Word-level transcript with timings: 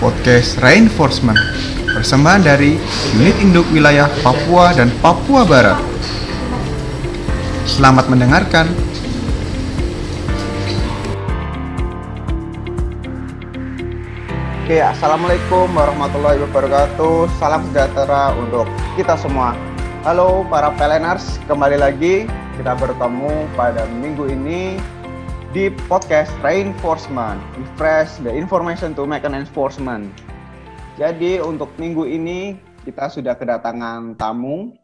podcast 0.00 0.56
Reinforcement 0.64 1.36
persembahan 1.92 2.40
dari 2.40 2.80
Unit 3.20 3.36
Induk 3.44 3.68
Wilayah 3.68 4.08
Papua 4.24 4.72
dan 4.72 4.88
Papua 5.04 5.44
Barat. 5.44 5.76
Selamat 7.68 8.08
mendengarkan. 8.08 8.64
Oke, 14.64 14.80
Assalamualaikum 14.80 15.68
warahmatullahi 15.76 16.40
wabarakatuh. 16.48 17.28
Salam 17.36 17.68
sejahtera 17.68 18.32
untuk 18.40 18.64
kita 18.96 19.20
semua. 19.20 19.52
Halo 20.00 20.48
para 20.48 20.72
peleners, 20.80 21.36
kembali 21.44 21.76
lagi 21.76 22.24
kita 22.56 22.72
bertemu 22.72 23.44
pada 23.52 23.84
minggu 24.00 24.32
ini 24.32 24.80
di 25.50 25.66
podcast 25.90 26.30
Reinforcement. 26.46 27.42
Refresh 27.58 28.22
the 28.22 28.30
information 28.30 28.94
to 28.94 29.02
make 29.02 29.26
an 29.26 29.34
enforcement. 29.34 30.06
Jadi 30.94 31.42
untuk 31.42 31.74
minggu 31.74 32.06
ini 32.06 32.54
kita 32.86 33.10
sudah 33.10 33.34
kedatangan 33.34 34.14
tamu 34.14 34.78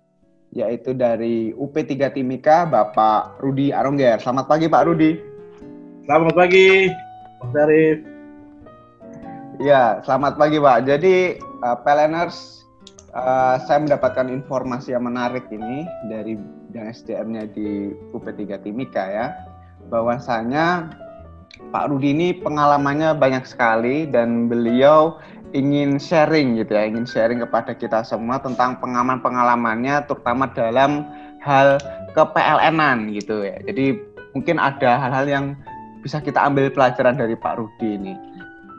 yaitu 0.50 0.90
dari 0.90 1.54
UP3 1.54 2.10
Timika 2.10 2.66
Bapak 2.66 3.38
Rudi 3.38 3.70
Arongger. 3.70 4.18
Selamat 4.18 4.50
pagi 4.50 4.66
Pak 4.66 4.82
Rudi. 4.90 5.12
Selamat 6.06 6.34
pagi, 6.34 6.90
Mas 7.42 7.54
Arif. 7.66 7.98
Ya, 9.62 10.02
selamat 10.02 10.34
pagi 10.38 10.59
Pak. 10.59 10.78
Jadi 10.87 11.14
uh, 11.66 11.78
Peleners, 11.82 12.66
uh, 13.14 13.59
saya 13.66 13.82
mendapatkan 13.82 14.30
informasi 14.30 14.95
yang 14.95 15.06
menarik 15.06 15.46
ini 15.51 15.87
dari 16.06 16.38
dan 16.70 16.90
SDM-nya 16.90 17.51
di 17.54 17.90
UP3 18.14 18.62
Timika 18.62 19.04
ya, 19.10 19.34
bahwasanya 19.88 20.90
Pak 21.72 21.88
Rudi 21.90 22.12
ini 22.12 22.28
pengalamannya 22.36 23.16
banyak 23.16 23.45
sekali 23.48 24.06
dan 24.06 24.46
beliau 24.46 25.18
ingin 25.56 25.96
sharing 25.96 26.60
gitu 26.60 26.76
ya, 26.76 26.84
ingin 26.84 27.09
sharing 27.09 27.40
kepada 27.40 27.73
kita 27.73 28.04
semua 28.04 28.37
tentang 28.42 28.76
pengalaman-pengalamannya 28.82 30.04
terutama 30.04 30.52
dalam 30.52 31.07
hal 31.40 31.80
ke-PLN-an 32.12 33.09
gitu 33.14 33.46
ya. 33.46 33.57
Jadi 33.64 33.96
mungkin 34.37 34.60
ada 34.60 35.01
hal-hal 35.01 35.26
yang 35.26 35.45
bisa 36.04 36.20
kita 36.20 36.38
ambil 36.45 36.68
pelajaran 36.68 37.16
dari 37.16 37.34
Pak 37.34 37.57
Rudi 37.57 37.96
ini. 37.96 38.14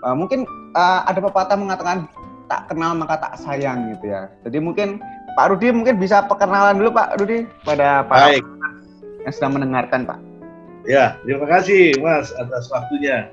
Uh, 0.06 0.14
mungkin 0.14 0.46
uh, 0.78 1.02
ada 1.10 1.18
pepatah 1.18 1.58
mengatakan 1.58 2.06
tak 2.48 2.70
kenal 2.72 2.96
maka 2.96 3.18
tak 3.20 3.34
sayang 3.42 3.98
gitu 3.98 4.14
ya. 4.14 4.30
Jadi 4.46 4.58
mungkin 4.62 5.02
Pak 5.36 5.54
Rudi 5.54 5.74
mungkin 5.74 5.98
bisa 5.98 6.24
perkenalan 6.30 6.78
dulu 6.78 6.94
Pak 6.94 7.20
Rudi 7.20 7.46
pada 7.66 8.06
para 8.06 8.32
Baik. 8.32 8.46
yang 9.26 9.34
sedang 9.34 9.52
mendengarkan 9.58 10.06
Pak. 10.06 10.27
Ya, 10.88 11.20
terima 11.28 11.44
kasih 11.52 12.00
Mas 12.00 12.32
atas 12.40 12.72
waktunya. 12.72 13.28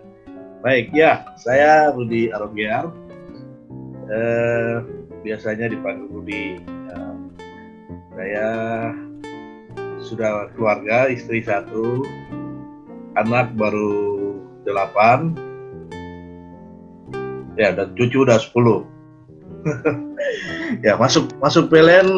Baik, 0.59 0.91
ya, 0.91 1.23
saya 1.39 1.95
Rudi 1.95 2.35
Arongger. 2.35 2.91
Eh, 4.11 4.75
biasanya 5.23 5.71
dipanggil 5.71 6.11
Rudi. 6.11 6.59
Ya, 6.91 6.99
saya 8.19 8.49
sudah 10.03 10.51
keluarga, 10.59 11.07
istri 11.07 11.47
satu, 11.47 12.03
anak 13.15 13.55
baru 13.55 14.35
delapan, 14.67 15.39
ya 17.55 17.71
dan 17.71 17.95
cucu 17.95 18.27
udah 18.27 18.43
sepuluh. 18.43 18.83
ya 20.85 20.99
masuk 20.99 21.31
masuk 21.41 21.71
PLN 21.73 22.09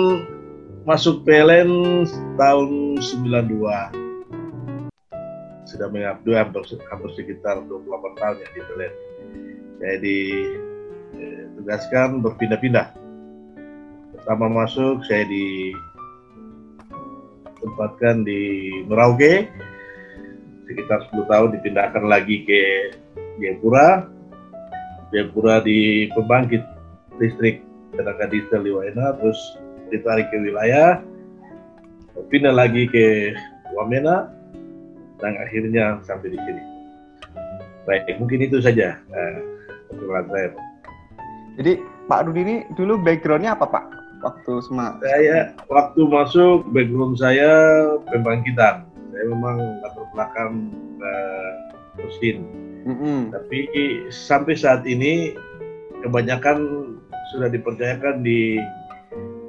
masuk 0.82 1.22
PLN 1.22 2.02
tahun 2.34 2.98
92 2.98 4.05
sudah 5.66 5.90
mengabdi 5.90 6.32
hampir, 6.38 6.62
hampir 6.86 7.10
sekitar 7.18 7.58
28 7.66 8.22
tahun 8.22 8.36
ya 8.38 8.48
di 8.54 8.60
PLN 8.62 8.94
jadi 9.76 10.18
eh, 11.20 11.44
tugaskan 11.60 12.24
berpindah-pindah. 12.24 12.96
Pertama 14.16 14.48
masuk 14.48 15.04
saya 15.04 15.28
ditempatkan 17.60 18.24
di 18.24 18.72
Merauke. 18.88 19.48
Sekitar 20.66 21.06
10 21.14 21.30
tahun 21.30 21.54
dipindahkan 21.60 22.02
lagi 22.08 22.42
ke 22.42 22.90
Jayapura. 23.38 24.10
Jayapura 25.14 25.62
di 25.62 26.10
pembangkit 26.16 26.64
listrik 27.22 27.62
tenaga 27.94 28.26
diesel 28.26 28.66
di 28.66 28.74
Waena 28.74 29.14
terus 29.20 29.38
ditarik 29.92 30.26
ke 30.32 30.42
wilayah. 30.42 30.98
Pindah 32.32 32.50
lagi 32.50 32.90
ke 32.90 33.36
Wamena 33.76 34.35
dan 35.20 35.32
akhirnya 35.40 36.00
sampai 36.04 36.32
di 36.32 36.38
sini. 36.40 36.62
Baik, 37.86 38.18
mungkin 38.18 38.42
itu 38.42 38.58
saja 38.58 38.98
uh, 39.14 39.38
perkenalan 39.90 40.26
saya. 40.30 40.48
Pak. 40.50 40.64
Jadi 41.56 41.72
Pak 42.06 42.20
Rudi 42.26 42.40
ini 42.42 42.56
dulu 42.74 42.98
backgroundnya 43.00 43.54
apa 43.54 43.66
Pak? 43.66 43.84
Waktu 44.24 44.52
sama 44.64 44.96
Saya 45.04 45.54
waktu 45.70 46.00
masuk 46.08 46.66
background 46.74 47.20
saya 47.20 47.50
pembangkitan. 48.10 48.88
Saya 49.12 49.24
memang 49.30 49.56
latar 49.84 50.04
belakang 50.12 50.52
uh, 50.98 51.52
mesin. 52.00 52.44
Mm-mm. 52.86 53.34
Tapi 53.34 53.58
sampai 54.10 54.54
saat 54.54 54.86
ini 54.86 55.34
kebanyakan 56.06 56.58
sudah 57.34 57.50
dipercayakan 57.50 58.22
di 58.22 58.60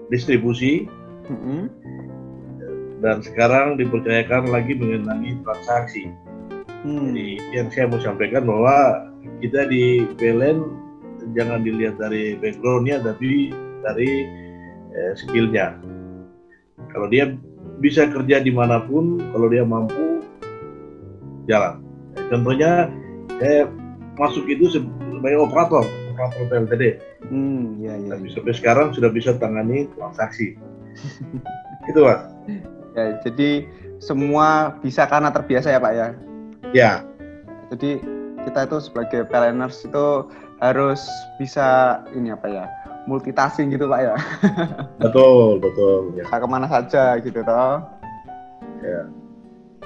distribusi 0.10 0.88
Mm-mm. 1.28 1.70
Dan 3.02 3.22
sekarang 3.22 3.78
dipercayakan 3.78 4.50
lagi 4.50 4.74
mengenai 4.74 5.38
transaksi. 5.46 6.10
Hmm. 6.86 7.14
Jadi 7.14 7.42
yang 7.54 7.68
saya 7.74 7.86
mau 7.90 8.02
sampaikan 8.02 8.46
bahwa 8.46 9.10
kita 9.42 9.70
di 9.70 10.08
PLN 10.18 10.64
jangan 11.36 11.62
dilihat 11.62 12.00
dari 12.00 12.38
backgroundnya 12.38 13.02
tapi 13.04 13.52
dari 13.84 14.12
eh, 14.94 15.14
skillnya. 15.18 15.78
Kalau 16.94 17.10
dia 17.12 17.34
bisa 17.78 18.10
kerja 18.10 18.42
di 18.42 18.50
mana 18.50 18.82
pun, 18.82 19.22
kalau 19.34 19.50
dia 19.52 19.62
mampu 19.62 20.26
jalan. 21.46 21.84
Contohnya 22.34 22.90
saya 23.38 23.70
masuk 24.18 24.50
itu 24.50 24.74
sebagai 24.74 25.46
operator, 25.46 25.86
operator 26.14 26.46
PLTD. 26.50 26.84
Hmm, 27.30 27.78
ya 27.82 27.94
ya. 27.94 28.18
Tapi 28.18 28.26
sampai 28.34 28.54
sekarang 28.58 28.88
sudah 28.98 29.14
bisa 29.14 29.38
tangani 29.38 29.86
transaksi. 29.94 30.58
itu 31.90 32.00
mas. 32.02 32.22
Ya, 32.98 33.14
jadi 33.22 33.70
semua 34.02 34.74
bisa 34.82 35.06
karena 35.06 35.30
terbiasa 35.30 35.70
ya 35.70 35.78
Pak 35.78 35.94
ya. 35.94 36.08
Ya, 36.74 36.92
Jadi 37.70 38.02
kita 38.42 38.66
itu 38.66 38.78
sebagai 38.82 39.22
PLNers 39.30 39.86
itu 39.86 40.26
harus 40.58 41.06
bisa 41.38 42.02
ini 42.18 42.34
apa 42.34 42.50
ya 42.50 42.66
multitasking 43.06 43.70
gitu 43.70 43.86
Pak 43.86 44.00
ya. 44.02 44.16
betul 45.04 45.62
betul. 45.62 46.18
Ya. 46.18 46.26
Bisa 46.26 46.42
ke 46.42 46.48
mana 46.50 46.66
saja 46.66 47.22
gitu 47.22 47.46
toh. 47.46 47.86
Ya. 48.82 49.02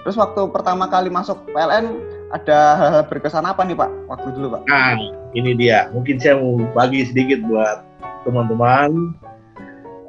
Terus 0.02 0.16
waktu 0.18 0.42
pertama 0.50 0.88
kali 0.88 1.12
masuk 1.12 1.44
PLN 1.52 2.00
ada 2.32 2.60
hal-hal 2.80 3.04
berkesan 3.12 3.44
apa 3.44 3.62
nih 3.68 3.76
Pak 3.76 3.92
waktu 4.08 4.28
dulu 4.34 4.56
Pak? 4.56 4.62
Nah, 4.72 4.96
ini 5.36 5.52
dia. 5.54 5.92
Mungkin 5.92 6.16
saya 6.18 6.40
mau 6.40 6.64
bagi 6.72 7.04
sedikit 7.06 7.44
buat 7.46 7.84
teman-teman, 8.24 9.14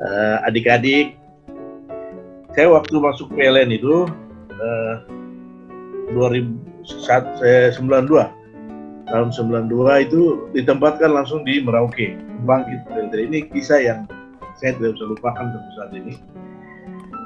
eh, 0.01 0.37
adik-adik. 0.47 1.22
Saya 2.53 2.69
waktu 2.69 2.95
masuk 3.01 3.33
PLN 3.33 3.73
itu 3.73 4.05
eh, 4.53 4.95
2092 6.13 7.81
tahun 9.09 9.29
92 9.33 10.07
itu 10.09 10.21
ditempatkan 10.57 11.11
langsung 11.12 11.45
di 11.45 11.61
Merauke, 11.65 12.17
bangkit 12.45 12.85
PLN. 12.89 13.33
Ini 13.33 13.39
kisah 13.53 13.81
yang 13.81 14.01
saya 14.61 14.77
tidak 14.77 15.01
bisa 15.01 15.05
lupakan 15.09 15.45
sampai 15.49 15.73
saat 15.81 15.91
ini. 15.97 16.12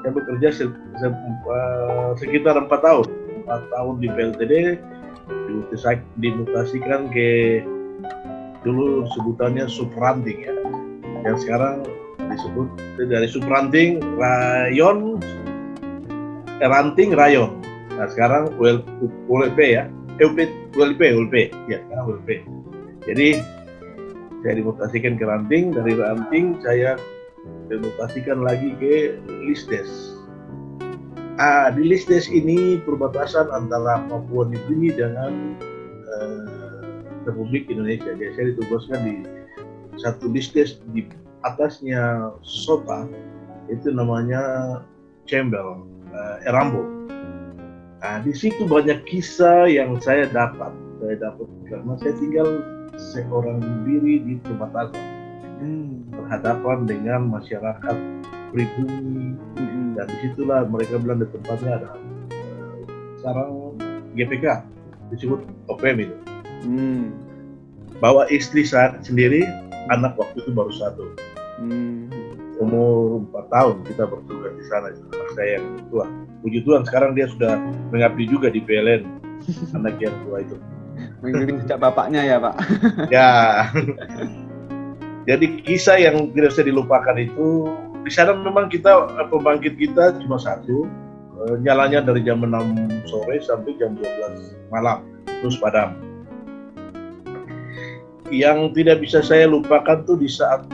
Saya 0.03 0.11
bekerja 0.15 0.47
se- 0.51 0.79
se- 0.99 1.11
eh, 1.51 2.11
sekitar 2.15 2.55
empat 2.55 2.79
tahun, 2.79 3.07
empat 3.43 3.61
tahun 3.67 3.95
di 3.99 4.07
PLTD, 4.07 4.53
dimutasi- 5.27 6.07
dimutasikan 6.23 7.11
ke 7.11 7.61
dulu 8.63 9.07
sebutannya 9.15 9.67
subranting 9.67 10.43
ya 10.43 10.53
yang 11.23 11.37
sekarang 11.39 11.83
disebut. 12.37 12.67
Dari 13.01 13.27
subranting 13.27 13.99
rayon. 14.15 15.17
Eh, 16.57 16.69
ranting 16.69 17.17
rayon. 17.17 17.57
Nah 17.97 18.07
sekarang 18.09 18.53
UL, 18.61 18.85
ULP 19.25 19.59
ya. 19.61 19.89
Eh, 20.17 20.25
UP, 20.25 20.37
ULP 20.77 21.01
ULP 21.01 21.53
ya 21.69 21.77
sekarang 21.85 22.05
ULP 22.17 22.45
jadi 23.07 23.39
saya 24.43 24.53
dimutasikan 24.59 25.15
ke 25.15 25.23
ranting. 25.23 25.71
Dari 25.71 25.95
ranting 25.95 26.59
saya 26.59 26.99
dimutasikan 27.71 28.43
lagi 28.43 28.75
ke 28.75 29.15
lisdes. 29.47 30.19
Ah 31.39 31.71
di 31.71 31.87
lisdes 31.87 32.27
ini 32.27 32.83
perbatasan 32.83 33.47
antara 33.55 34.03
Papua 34.11 34.51
Nugini 34.51 34.91
dengan 34.91 35.55
eh, 36.03 36.83
Republik 37.23 37.71
Indonesia. 37.71 38.11
Jadi 38.11 38.35
saya 38.35 38.45
ditugaskan 38.51 38.99
di 39.07 39.15
satu 39.97 40.27
listes 40.27 40.83
di 40.91 41.07
atasnya 41.45 42.33
Sota 42.41 43.05
itu 43.67 43.91
namanya 43.91 44.41
Cembel, 45.27 45.83
eh, 46.13 46.47
Erambo. 46.47 46.87
Nah 47.99 48.23
di 48.23 48.31
situ 48.31 48.63
banyak 48.63 49.03
kisah 49.05 49.67
yang 49.67 49.99
saya 49.99 50.29
dapat. 50.31 50.71
Saya 50.97 51.15
dapat 51.19 51.47
karena 51.69 51.93
saya 52.01 52.13
tinggal 52.17 52.49
seorang 52.97 53.61
diri 53.85 54.23
di 54.25 54.33
perbatasan 54.41 54.97
hmm. 55.61 56.09
berhadapan 56.13 56.89
dengan 56.89 57.29
masyarakat 57.29 57.97
pribumi 58.49 59.37
hmm. 59.57 59.93
dan 59.93 60.05
di 60.09 60.17
situlah 60.25 60.65
mereka 60.65 60.97
bilang 60.97 61.21
di 61.21 61.27
tempatnya 61.29 61.71
ada 61.77 61.89
sarang 63.21 63.77
GPK 64.17 64.65
disebut 65.13 65.45
OPM 65.69 66.09
itu 66.09 66.15
hmm. 66.65 67.13
bawa 68.01 68.25
istri 68.33 68.65
saat 68.65 68.97
sendiri 69.05 69.45
anak 69.93 70.17
waktu 70.17 70.41
itu 70.41 70.51
baru 70.51 70.73
satu 70.73 71.05
hmm. 71.61 72.61
umur 72.61 73.21
4 73.33 73.53
tahun 73.53 73.75
kita 73.85 74.03
bertugas 74.09 74.53
di 74.57 74.65
sana 74.69 74.87
anak 74.93 75.29
saya 75.37 75.49
yang 75.61 75.65
tua 75.89 76.05
puji 76.41 76.63
Tuhan 76.63 76.85
sekarang 76.85 77.11
dia 77.17 77.27
sudah 77.27 77.57
mengabdi 77.91 78.29
juga 78.29 78.47
di 78.47 78.61
PLN 78.61 79.03
anak 79.77 79.97
yang 80.01 80.15
tua 80.25 80.43
itu. 80.43 80.55
Mengikuti 81.21 81.51
sejak 81.65 81.79
bapaknya 81.81 82.21
ya 82.25 82.37
pak? 82.41 82.55
Ya. 83.13 83.31
Jadi 85.27 85.59
kisah 85.67 85.99
yang 85.99 86.31
tidak 86.31 86.55
bisa 86.55 86.63
dilupakan 86.63 87.15
itu 87.19 87.67
di 88.07 88.11
sana 88.15 88.31
memang 88.31 88.71
kita 88.71 89.11
pembangkit 89.27 89.75
kita 89.75 90.15
cuma 90.23 90.39
satu. 90.39 90.87
Eh, 91.37 91.55
nyalanya 91.61 92.01
dari 92.01 92.25
jam 92.25 92.41
6 92.41 92.49
sore 93.05 93.37
sampai 93.45 93.77
jam 93.77 93.93
12 93.93 94.73
malam 94.73 95.05
terus 95.43 95.59
padam. 95.61 95.93
Yang 98.33 98.73
tidak 98.73 98.97
bisa 99.05 99.19
saya 99.21 99.45
lupakan 99.45 100.01
tuh 100.07 100.17
di 100.17 100.25
saat 100.25 100.65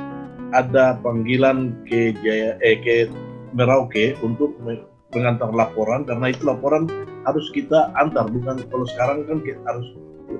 ada 0.53 0.97
panggilan 1.01 1.73
ke 1.89 2.13
Jaya 2.21 2.55
eh 2.61 2.77
ke 2.79 3.09
Merauke 3.53 4.17
untuk 4.25 4.57
mengantar 5.13 5.53
laporan 5.53 6.05
karena 6.05 6.33
itu 6.33 6.41
laporan 6.45 6.89
harus 7.25 7.49
kita 7.53 7.93
antar. 7.97 8.25
Bukan 8.29 8.65
kalau 8.69 8.85
sekarang 8.89 9.25
kan 9.29 9.41
kita 9.45 9.61
harus 9.65 9.87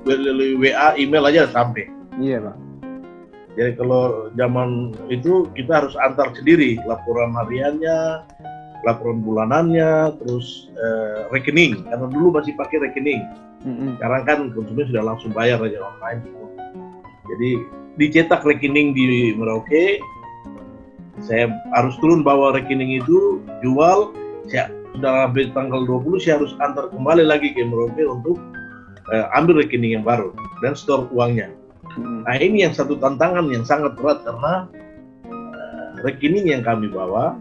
melalui 0.06 0.58
WA 0.58 0.98
email 0.98 1.30
aja 1.30 1.50
sampai. 1.50 1.86
Iya 2.18 2.42
pak. 2.42 2.58
Jadi 3.54 3.72
kalau 3.78 4.34
zaman 4.34 4.98
itu 5.14 5.46
kita 5.54 5.86
harus 5.86 5.94
antar 6.02 6.34
sendiri 6.34 6.82
laporan 6.90 7.38
hariannya 7.38 8.26
laporan 8.82 9.22
bulanannya 9.22 10.18
terus 10.26 10.74
eh, 10.74 11.30
rekening. 11.30 11.86
Karena 11.86 12.10
dulu 12.10 12.42
masih 12.42 12.58
pakai 12.58 12.82
rekening. 12.82 13.22
Mm-hmm. 13.64 13.96
sekarang 13.96 14.24
kan 14.28 14.40
konsumen 14.52 14.92
sudah 14.92 15.04
langsung 15.08 15.32
bayar 15.32 15.56
aja 15.64 15.80
online. 15.80 16.20
Jadi 17.32 17.64
dicetak 17.98 18.42
rekening 18.42 18.96
di 18.98 19.34
Merauke 19.38 20.02
saya 21.22 21.54
harus 21.78 21.94
turun 22.02 22.26
bawa 22.26 22.58
rekening 22.58 23.00
itu 23.00 23.40
jual 23.62 24.12
saya 24.50 24.74
sudah 24.94 25.30
sampai 25.30 25.50
tanggal 25.54 25.82
20 25.86 26.22
saya 26.22 26.42
harus 26.42 26.54
antar 26.62 26.90
kembali 26.90 27.24
lagi 27.26 27.54
ke 27.54 27.66
Merauke 27.66 28.04
untuk 28.06 28.38
uh, 29.10 29.26
ambil 29.38 29.62
rekening 29.62 29.98
yang 29.98 30.06
baru 30.06 30.34
dan 30.62 30.78
store 30.78 31.10
uangnya. 31.10 31.50
Hmm. 31.98 32.26
Nah 32.26 32.38
ini 32.38 32.66
yang 32.66 32.74
satu 32.74 32.98
tantangan 32.98 33.50
yang 33.50 33.66
sangat 33.66 33.98
berat 33.98 34.22
karena 34.26 34.70
uh, 35.28 35.90
rekening 36.06 36.50
yang 36.50 36.62
kami 36.62 36.90
bawa, 36.90 37.38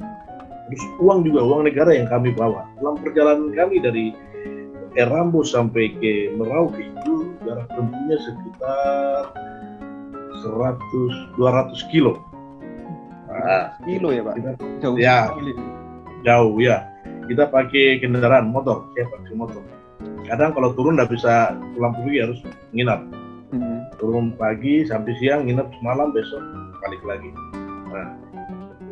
terus 0.69 0.84
uang 1.00 1.28
juga 1.28 1.40
uang 1.44 1.69
negara 1.69 1.93
yang 1.93 2.08
kami 2.08 2.32
bawa. 2.32 2.64
Dalam 2.81 2.96
perjalanan 3.00 3.52
kami 3.52 3.76
dari 3.81 4.06
Erambo 4.96 5.40
sampai 5.40 5.93
ke 6.00 6.32
Merauke 6.37 6.84
itu 6.84 7.32
jarak 7.44 7.69
tempuhnya 7.72 8.16
sekitar 8.20 9.32
100 10.44 11.39
200 11.39 11.93
kilo. 11.94 12.19
Nah, 13.33 13.79
kilo 13.87 14.12
ya 14.12 14.23
pak? 14.27 14.35
Jauh 14.83 14.97
ya, 14.99 15.33
jauh 16.23 16.56
ya 16.59 16.93
kita 17.27 17.50
pakai 17.50 18.03
kendaraan 18.03 18.50
motor 18.50 18.87
saya 18.94 19.06
pakai 19.11 19.35
motor 19.35 19.62
kadang 20.27 20.55
kalau 20.55 20.75
turun 20.75 20.99
nggak 20.99 21.11
bisa 21.11 21.55
pulang 21.75 21.94
pergi 21.99 22.19
harus 22.23 22.39
nginap 22.75 23.00
hmm. 23.55 23.99
turun 23.99 24.35
pagi 24.39 24.87
sampai 24.87 25.15
siang 25.19 25.47
nginap 25.47 25.71
semalam 25.79 26.11
besok 26.15 26.43
balik 26.83 27.03
lagi 27.06 27.31
nah 27.91 28.15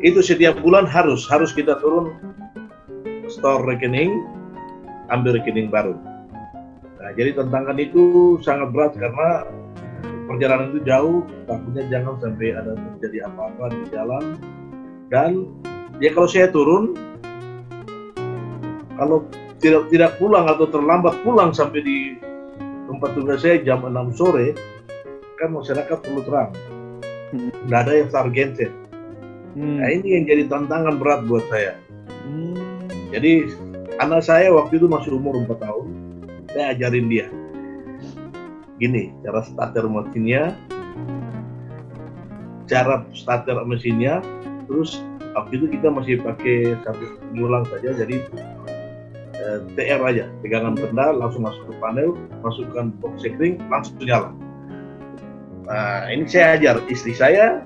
itu 0.03 0.19
setiap 0.23 0.59
bulan 0.59 0.87
harus 0.87 1.27
harus 1.27 1.51
kita 1.51 1.79
turun 1.79 2.15
store 3.27 3.63
rekening 3.67 4.23
ambil 5.11 5.35
rekening 5.35 5.71
baru 5.71 5.95
nah 6.99 7.11
jadi 7.15 7.35
tantangan 7.35 7.79
itu 7.79 8.37
sangat 8.43 8.71
berat 8.71 8.93
karena 8.95 9.47
perjalanan 10.31 10.71
itu 10.71 10.79
jauh 10.87 11.27
takutnya 11.43 11.83
jangan 11.91 12.15
sampai 12.23 12.55
ada 12.55 12.71
terjadi 12.79 13.27
apa-apa 13.27 13.63
di 13.75 13.81
jalan 13.91 14.23
dan 15.11 15.31
ya 15.99 16.15
kalau 16.15 16.27
saya 16.31 16.47
turun 16.47 16.95
kalau 18.95 19.27
tidak 19.59 19.91
tidak 19.91 20.15
pulang 20.15 20.47
atau 20.47 20.65
terlambat 20.71 21.19
pulang 21.27 21.51
sampai 21.51 21.83
di 21.83 21.97
tempat 22.87 23.11
tugas 23.13 23.43
saya 23.43 23.59
jam 23.59 23.83
6 23.83 24.15
sore 24.15 24.55
kan 25.35 25.51
masyarakat 25.51 25.97
perlu 25.99 26.21
terang 26.23 26.51
hmm. 27.35 27.51
nggak 27.67 27.81
ada 27.87 27.93
yang 27.99 28.09
targeted 28.09 28.71
hmm. 29.59 29.83
nah 29.83 29.89
ini 29.91 30.07
yang 30.15 30.23
jadi 30.25 30.43
tantangan 30.47 30.95
berat 30.95 31.27
buat 31.27 31.43
saya 31.51 31.75
hmm. 32.07 33.11
jadi 33.11 33.51
anak 33.99 34.23
saya 34.23 34.47
waktu 34.55 34.79
itu 34.79 34.87
masih 34.87 35.11
umur 35.19 35.43
4 35.43 35.59
tahun 35.59 35.87
saya 36.55 36.65
ajarin 36.71 37.07
dia 37.11 37.27
gini 38.81 39.13
cara 39.21 39.45
starter 39.45 39.85
mesinnya 39.85 40.57
cara 42.65 43.05
starter 43.13 43.61
mesinnya 43.69 44.25
terus 44.65 45.05
waktu 45.37 45.61
itu 45.61 45.65
kita 45.77 45.87
masih 45.93 46.17
pakai 46.25 46.73
satu 46.81 47.05
bulan 47.37 47.61
saja 47.69 47.93
jadi 47.93 48.17
eh, 49.37 49.59
TR 49.77 50.01
aja 50.01 50.25
pegangan 50.41 50.73
benda 50.73 51.13
langsung 51.13 51.45
masuk 51.45 51.61
ke 51.69 51.73
panel 51.77 52.17
masukkan 52.41 52.89
box 52.97 53.21
sekring 53.21 53.61
langsung 53.69 54.01
nyala. 54.01 54.33
Nah 55.69 56.09
ini 56.09 56.25
saya 56.27 56.57
ajar 56.57 56.81
istri 56.89 57.13
saya 57.15 57.63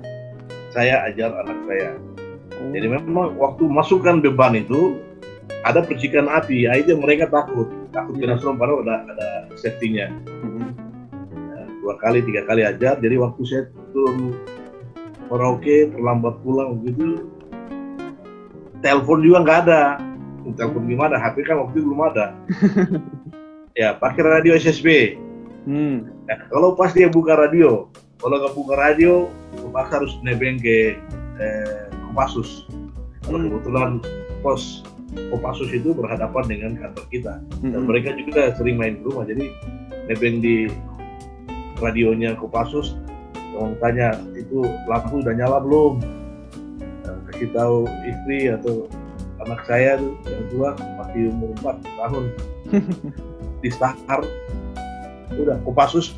saya 0.76 1.08
ajar 1.08 1.32
anak 1.46 1.60
saya. 1.70 1.96
Jadi 2.76 2.88
memang 2.92 3.38
waktu 3.40 3.64
masukkan 3.72 4.20
beban 4.20 4.58
itu 4.58 5.00
ada 5.66 5.82
percikan 5.82 6.30
api 6.30 6.68
ya 6.70 6.78
itu 6.78 6.94
mereka 6.98 7.30
takut. 7.32 7.70
Takut 7.96 8.20
kena 8.20 8.38
serem 8.38 8.60
padahal 8.60 8.84
ada 8.86 8.96
ada 9.16 9.28
safety-nya. 9.58 10.12
Nah, 10.12 10.55
dua 11.86 12.02
kali 12.02 12.26
tiga 12.26 12.42
kali 12.50 12.66
ajar 12.66 12.98
jadi 12.98 13.22
waktu 13.22 13.42
saya 13.46 13.64
turun 13.94 14.34
Merauke 15.30 15.90
terlambat 15.94 16.42
pulang 16.42 16.82
begitu 16.82 17.30
telepon 18.82 19.22
juga 19.22 19.38
nggak 19.46 19.60
ada 19.70 20.02
telepon 20.58 20.90
gimana 20.90 21.22
HP 21.22 21.46
kan 21.46 21.62
waktu 21.62 21.82
itu 21.82 21.86
belum 21.86 22.02
ada 22.10 22.34
ya 23.82 23.94
pakai 23.98 24.22
radio 24.22 24.58
SSB 24.58 25.18
hmm. 25.70 26.26
nah, 26.26 26.38
kalau 26.50 26.74
pas 26.74 26.90
dia 26.94 27.10
buka 27.10 27.38
radio 27.38 27.90
kalau 28.22 28.42
nggak 28.42 28.54
buka 28.54 28.74
radio 28.78 29.30
terpaksa 29.54 30.02
harus 30.02 30.14
nebeng 30.22 30.58
ke 30.58 30.98
eh, 31.42 31.86
Kopassus 32.10 32.66
kalau 33.26 33.38
hmm. 33.42 33.46
kebetulan 33.50 33.90
pos 34.42 34.86
Kopassus 35.34 35.70
itu 35.74 35.94
berhadapan 35.94 36.44
dengan 36.46 36.72
kantor 36.78 37.06
kita 37.10 37.34
dan 37.62 37.82
hmm. 37.82 37.90
mereka 37.90 38.14
juga 38.14 38.54
sering 38.58 38.78
main 38.78 39.02
ke 39.02 39.06
rumah 39.06 39.26
jadi 39.26 39.50
nebeng 40.06 40.42
di 40.42 40.70
radionya 41.80 42.36
Kopassus 42.38 42.96
orang 43.56 43.76
tanya 43.80 44.20
itu 44.36 44.68
lampu 44.88 45.24
udah 45.24 45.34
nyala 45.36 45.64
belum? 45.64 46.04
Nah, 47.08 47.18
kasih 47.32 47.50
tahu 47.56 47.88
istri 48.04 48.52
atau 48.52 48.92
anak 49.48 49.64
saya 49.64 49.96
tuh 49.96 50.12
yang 50.28 50.46
tua 50.52 50.70
masih 51.00 51.22
umur 51.32 51.52
4 51.64 52.00
tahun. 52.00 52.24
Di 53.64 53.70
Stakar 53.72 54.22
udah 55.36 55.58
Kopassus 55.64 56.16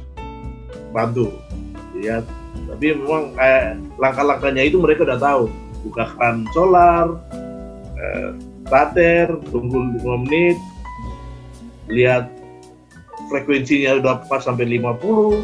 bantu. 0.92 1.30
Ya 1.98 2.22
tapi 2.68 2.94
memang 2.98 3.38
kayak 3.38 3.80
langkah-langkahnya 4.02 4.64
itu 4.66 4.78
mereka 4.82 5.06
udah 5.06 5.20
tahu. 5.22 5.44
Buka 5.86 6.10
keran 6.18 6.50
solar 6.52 7.16
eh, 7.96 8.30
bater 8.68 9.30
tunggu 9.54 9.96
5 10.04 10.24
menit 10.28 10.58
lihat 11.88 12.28
frekuensinya 13.28 14.00
udah 14.02 14.26
pas 14.28 14.44
sampai 14.44 14.80
50 14.80 15.44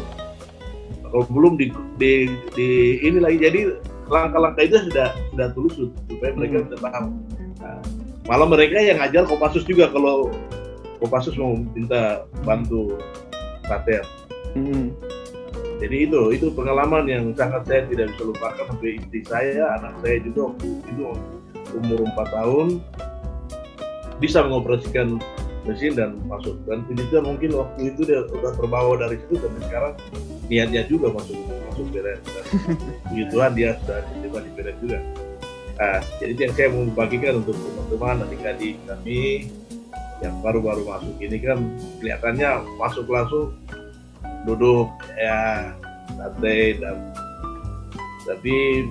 kalau 1.04 1.24
belum 1.30 1.54
di, 1.60 1.70
di, 2.00 2.26
di 2.58 2.68
ini 3.06 3.22
lagi 3.22 3.38
jadi 3.38 3.60
langkah-langkah 4.10 4.64
itu 4.66 4.76
sudah 4.90 5.08
sudah 5.32 5.48
tulus 5.54 5.74
supaya 6.10 6.32
mereka 6.34 6.66
hmm. 6.66 6.80
paham 6.82 7.04
malah 8.24 8.48
mereka 8.48 8.80
yang 8.80 9.00
ngajar 9.00 9.28
Kopassus 9.28 9.64
juga 9.68 9.92
kalau 9.92 10.32
Kopassus 11.00 11.36
mau 11.36 11.60
minta 11.76 12.24
bantu 12.48 12.96
pater. 13.68 14.00
Hmm. 14.56 14.94
Jadi 15.82 16.08
itu 16.08 16.20
itu 16.32 16.46
pengalaman 16.54 17.04
yang 17.04 17.24
sangat 17.36 17.66
saya 17.68 17.84
tidak 17.90 18.14
bisa 18.14 18.22
lupakan 18.24 18.64
sampai 18.72 18.96
istri 18.96 19.20
saya, 19.26 19.76
anak 19.76 19.92
saya 20.00 20.16
juga 20.24 20.40
waktu 20.54 20.68
itu 20.88 21.02
umur 21.74 21.98
4 22.14 22.36
tahun 22.36 22.68
bisa 24.22 24.46
mengoperasikan 24.46 25.18
mesin 25.64 25.92
dan 25.96 26.20
masuk. 26.28 26.56
Dan 26.68 26.84
Tuhan 26.88 27.24
mungkin 27.24 27.50
waktu 27.56 27.92
itu 27.92 28.00
dia 28.04 28.24
sudah 28.28 28.52
terbawa 28.56 28.94
dari 29.00 29.16
situ 29.24 29.40
dan 29.40 29.52
sekarang 29.64 29.92
niatnya 30.48 30.82
juga 30.86 31.12
masuk 31.12 31.36
masuk 31.72 31.86
beres. 31.90 32.20
Dan 32.24 32.44
puji 33.08 33.24
Tuhan 33.32 33.50
dia 33.56 33.70
sudah 33.82 33.98
diterima 34.12 34.38
di 34.44 34.50
juga. 34.80 34.98
Nah, 35.74 35.98
jadi 36.22 36.32
yang 36.38 36.52
saya 36.54 36.68
mau 36.70 36.86
bagikan 36.94 37.42
untuk 37.42 37.58
teman-teman 37.58 38.22
adik-adik 38.30 38.78
kami 38.86 39.50
yang 40.22 40.38
baru-baru 40.38 40.86
masuk 40.86 41.18
ini 41.18 41.36
kan 41.42 41.58
kelihatannya 41.98 42.62
masuk 42.78 43.10
langsung 43.10 43.50
duduk 44.46 44.86
ya 45.18 45.74
santai 46.14 46.78
dan 46.78 46.96
tapi 48.24 48.86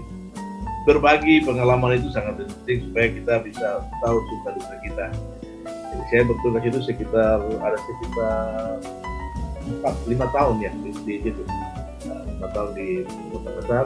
berbagi 0.83 1.41
pengalaman 1.47 1.95
itu 1.95 2.11
sangat 2.11 2.43
penting 2.43 2.91
supaya 2.91 3.07
kita 3.15 3.33
bisa 3.47 3.67
tahu 4.03 4.17
suka 4.19 4.49
duka 4.59 4.75
kita. 4.83 5.05
Jadi 5.93 6.03
saya 6.09 6.21
bertugas 6.25 6.63
itu 6.65 6.79
sekitar 6.81 7.37
ada 7.45 7.77
sekitar 7.85 8.81
empat 9.63 9.93
lima 10.09 10.25
tahun 10.33 10.55
ya 10.57 10.71
di, 10.81 10.89
di 11.05 11.13
situ. 11.21 11.43
Lima 12.09 12.47
tahun 12.49 12.69
di 12.73 13.05
kota 13.29 13.49
besar 13.61 13.85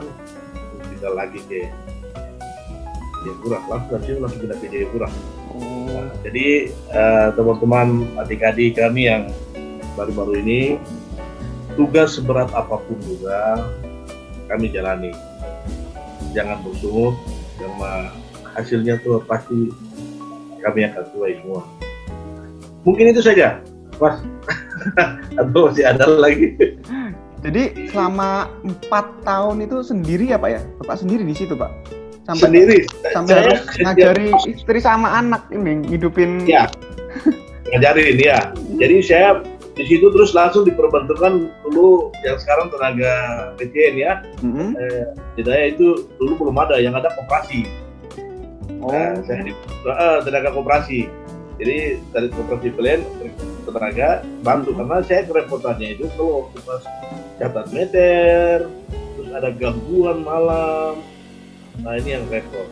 tinggal 0.88 1.14
lagi 1.20 1.40
ke 1.52 1.68
Jayapura. 3.28 3.60
Langsung 3.68 3.92
dari 3.92 4.04
situ 4.08 4.20
langsung 4.24 4.40
pindah 4.40 4.58
ke 4.64 4.68
Jayapura. 4.72 5.10
Nah, 5.58 6.08
jadi 6.24 6.72
uh, 6.96 7.28
teman-teman 7.36 8.08
adik-adik 8.24 8.80
kami 8.80 9.12
yang 9.12 9.28
baru-baru 10.00 10.40
ini 10.48 10.62
tugas 11.76 12.16
seberat 12.16 12.48
apa 12.56 12.80
pun 12.80 12.98
juga 13.04 13.68
kami 14.48 14.72
jalani. 14.72 15.12
Jangan 16.32 16.64
bersungut 16.64 17.20
karena 17.60 18.16
hasilnya 18.56 18.96
tuh 19.04 19.20
pasti 19.28 19.76
kami 20.64 20.88
akan 20.88 21.04
tuai 21.12 21.36
semua 21.42 21.68
mungkin 22.88 23.12
itu 23.12 23.20
saja 23.20 23.60
mas. 24.00 24.24
Atau 25.42 25.68
masih 25.68 25.84
ada 25.84 26.08
lagi? 26.08 26.56
Jadi 27.44 27.92
selama 27.92 28.50
empat 28.64 29.06
tahun 29.28 29.68
itu 29.68 29.84
sendiri 29.84 30.32
ya 30.32 30.40
pak 30.40 30.50
ya? 30.58 30.62
Bapak 30.82 31.04
sendiri 31.04 31.28
di 31.28 31.36
situ 31.36 31.54
pak? 31.54 31.70
Sampai 32.26 32.48
sendiri. 32.50 32.78
sampai 33.12 33.34
saya, 33.36 33.44
harus 33.44 33.62
ngajari 33.80 34.28
istri 34.52 34.80
sama 34.84 35.08
anak 35.16 35.44
ini 35.52 35.84
hidupin 35.88 36.44
ya. 36.48 36.68
Ngajarin 37.72 38.18
ya. 38.20 38.40
Jadi 38.80 38.96
saya 39.04 39.44
di 39.78 39.86
situ 39.86 40.10
terus 40.10 40.34
langsung 40.34 40.66
diperbantukan 40.66 41.54
dulu 41.70 42.10
yang 42.26 42.40
sekarang 42.42 42.74
tenaga 42.74 43.14
PCN 43.62 43.96
ya. 43.96 44.14
Mm-hmm. 44.42 44.70
eh, 45.38 45.66
itu 45.72 46.10
dulu 46.18 46.48
belum 46.48 46.58
ada 46.58 46.82
yang 46.82 46.98
ada 46.98 47.14
koperasi. 47.14 47.68
Oh. 48.78 48.94
nah, 48.94 49.18
saya 49.26 49.42
di 49.42 49.54
uh, 49.90 50.22
tenaga 50.22 50.54
koperasi 50.54 51.10
jadi 51.58 51.98
dari 52.14 52.28
koperasi 52.30 52.70
pelayan 52.78 53.02
tenaga 53.66 54.22
bantu. 54.46 54.78
Karena 54.78 54.98
saya 55.02 55.22
kerepotannya 55.26 55.98
itu 55.98 56.06
kalau 56.14 56.50
pas 56.54 56.84
catat 57.42 57.68
meter 57.74 58.70
terus 59.18 59.30
ada 59.34 59.50
gangguan 59.54 60.22
malam. 60.22 61.02
Nah 61.82 61.94
ini 61.98 62.18
yang 62.18 62.26
repot. 62.30 62.70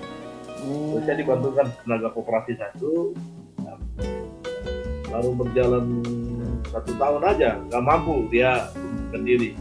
Terus 0.66 1.04
saya 1.06 1.18
dibantukan 1.18 1.68
tenaga 1.86 2.10
koperasi 2.14 2.58
satu. 2.58 3.14
Nah, 3.62 3.78
baru 5.10 5.30
berjalan 5.34 5.86
satu 6.70 6.92
tahun 6.98 7.22
aja 7.26 7.50
nggak 7.70 7.84
mampu 7.86 8.30
dia 8.30 8.70
sendiri 9.10 9.58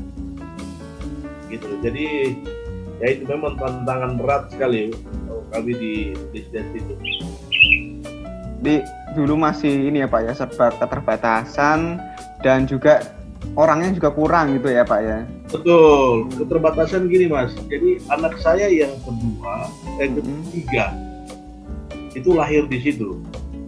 gitu. 1.48 1.68
Jadi 1.80 2.36
ya 3.00 3.06
itu 3.16 3.24
memang 3.24 3.56
tantangan 3.56 4.20
berat 4.20 4.52
sekali 4.52 4.92
kami 5.52 5.72
di 5.76 5.94
bisnis 6.34 6.66
itu. 6.74 6.94
Di 8.64 8.80
dulu 9.14 9.38
masih 9.38 9.88
ini 9.88 10.02
ya 10.02 10.08
pak 10.10 10.20
ya 10.26 10.32
serba 10.34 10.74
keterbatasan 10.76 12.02
dan 12.42 12.66
juga 12.66 13.14
orangnya 13.54 13.94
juga 13.94 14.10
kurang 14.10 14.58
gitu 14.58 14.68
ya 14.74 14.82
pak 14.82 15.00
ya. 15.00 15.18
Betul 15.48 16.28
keterbatasan 16.34 17.06
gini 17.06 17.30
mas. 17.30 17.54
Jadi 17.70 18.02
anak 18.10 18.36
saya 18.42 18.66
yang 18.66 18.92
kedua 19.06 19.70
yang 20.02 20.18
hmm. 20.18 20.50
ketiga 20.50 20.90
itu 22.14 22.30
lahir 22.34 22.66
di 22.66 22.78
situ. 22.82 23.22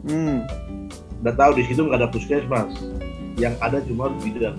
Hmm. 0.07 0.47
udah 1.27 1.35
tahu 1.35 1.59
di 1.59 1.65
situ 1.67 1.83
nggak 1.83 1.99
ada 2.03 2.09
puskesmas. 2.11 2.71
Yang 3.41 3.55
ada 3.59 3.79
cuma 3.83 4.11
bidan. 4.23 4.55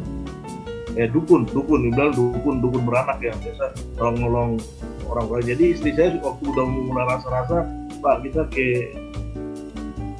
Eh 0.97 1.07
dukun 1.07 1.47
dukun. 1.47 1.91
Bilang 1.93 2.11
dukun 2.15 2.59
dukun 2.59 2.83
beranak 2.83 3.21
ya 3.23 3.31
biasa 3.39 3.71
orang 4.01 4.15
nolong 4.19 4.51
orang 5.07 5.25
orang 5.31 5.43
jadi 5.47 5.63
istri 5.73 5.91
saya 5.95 6.19
waktu 6.19 6.43
udah 6.51 6.65
mulai 6.67 7.05
rasa-rasa 7.07 7.63
pak 8.03 8.15
kita 8.27 8.41
ke 8.51 8.67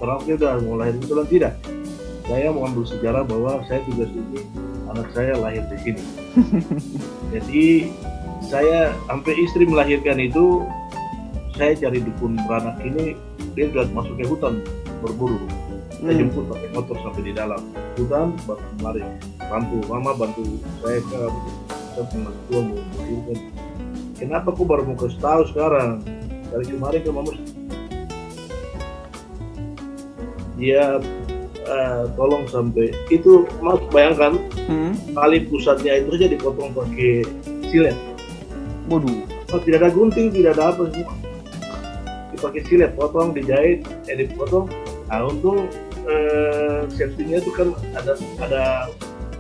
orang 0.01 0.19
udah 0.37 0.53
mau 0.63 0.75
lahir 0.77 0.95
betulan 0.99 1.27
tidak. 1.29 1.53
Saya 2.27 2.51
mau 2.51 2.67
ambil 2.67 2.83
sejarah 2.83 3.23
bahwa 3.23 3.63
saya 3.71 3.79
juga 3.87 4.03
sini 4.11 4.43
anak 4.91 5.07
saya 5.15 5.33
lahir 5.39 5.63
di 5.71 5.77
sini. 5.83 6.03
Jadi 7.33 7.65
saya 8.47 8.95
sampai 9.07 9.33
istri 9.39 9.63
melahirkan 9.67 10.19
itu 10.19 10.63
saya 11.57 11.73
cari 11.73 11.99
dukun 12.03 12.37
beranak 12.45 12.77
ini 12.85 13.17
dia 13.57 13.71
sudah 13.73 13.89
masuk 13.95 14.13
ke 14.19 14.25
hutan 14.29 14.61
berburu. 15.01 15.39
Saya 15.97 16.13
hmm. 16.13 16.19
jemput 16.21 16.45
pakai 16.45 16.69
motor 16.77 16.95
sampai 17.01 17.21
di 17.25 17.33
dalam. 17.33 17.61
Hutan 17.97 18.37
baru 18.45 18.61
kemari 18.77 19.01
bantu 19.47 19.77
mama 19.87 20.11
bantu 20.13 20.43
saya 20.83 20.99
ke 21.01 21.17
saya 21.95 22.03
pernah 22.11 22.33
tua 22.51 22.61
mau 22.61 22.79
kenapa 24.19 24.47
aku 24.53 24.63
baru 24.67 24.83
mau 24.85 24.97
kasih 24.99 25.17
tahu 25.17 25.41
sekarang? 25.49 26.03
Dari 26.47 26.65
kemarin 26.69 27.01
ke 27.01 27.09
mama 27.09 27.31
dia 30.57 30.99
uh, 31.69 32.03
tolong 32.17 32.43
sampai 32.49 32.91
itu 33.13 33.45
mas 33.61 33.79
bayangkan 33.93 34.41
hmm. 34.67 34.93
kali 35.13 35.45
pusatnya 35.47 36.01
itu 36.01 36.17
saja 36.17 36.27
dipotong 36.33 36.73
pakai 36.73 37.23
silet. 37.69 37.97
Waduh. 38.89 39.23
Oh, 39.55 39.61
tidak 39.63 39.87
ada 39.87 39.89
gunting 39.95 40.27
tidak 40.33 40.59
ada 40.59 40.75
apa 40.75 40.91
semua 40.91 41.15
dipakai 42.35 42.61
silet 42.67 42.91
potong 42.93 43.31
dijahit 43.31 43.81
eh 44.11 44.15
dipotong. 44.17 44.67
Nah 45.07 45.23
untung 45.23 45.71
eh, 46.03 46.83
safety-nya 46.91 47.39
itu 47.39 47.51
kan 47.55 47.71
ada 47.95 48.13
ada 48.43 48.63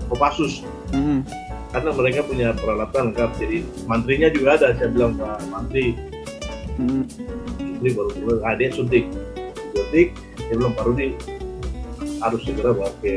Kopassus. 0.07 0.63
Mm. 0.95 1.27
karena 1.67 1.91
mereka 1.91 2.23
punya 2.23 2.55
peralatan 2.55 3.11
lengkap 3.11 3.27
jadi 3.43 3.59
mantrinya 3.91 4.31
juga 4.31 4.55
ada 4.55 4.71
saya 4.79 4.87
bilang 4.87 5.19
pak 5.19 5.43
mantri. 5.51 5.99
Mm. 6.79 7.03
ini 7.83 7.89
baru 7.91 8.09
mulai 8.23 8.39
ah, 8.47 8.55
dia 8.55 8.71
suntik. 8.71 9.03
Suntik 9.75 10.15
bilang 10.55 10.75
baru 10.77 10.91
di 10.95 11.07
harus 12.23 12.41
segera 12.47 12.71
bawa 12.71 12.91
ke 13.03 13.15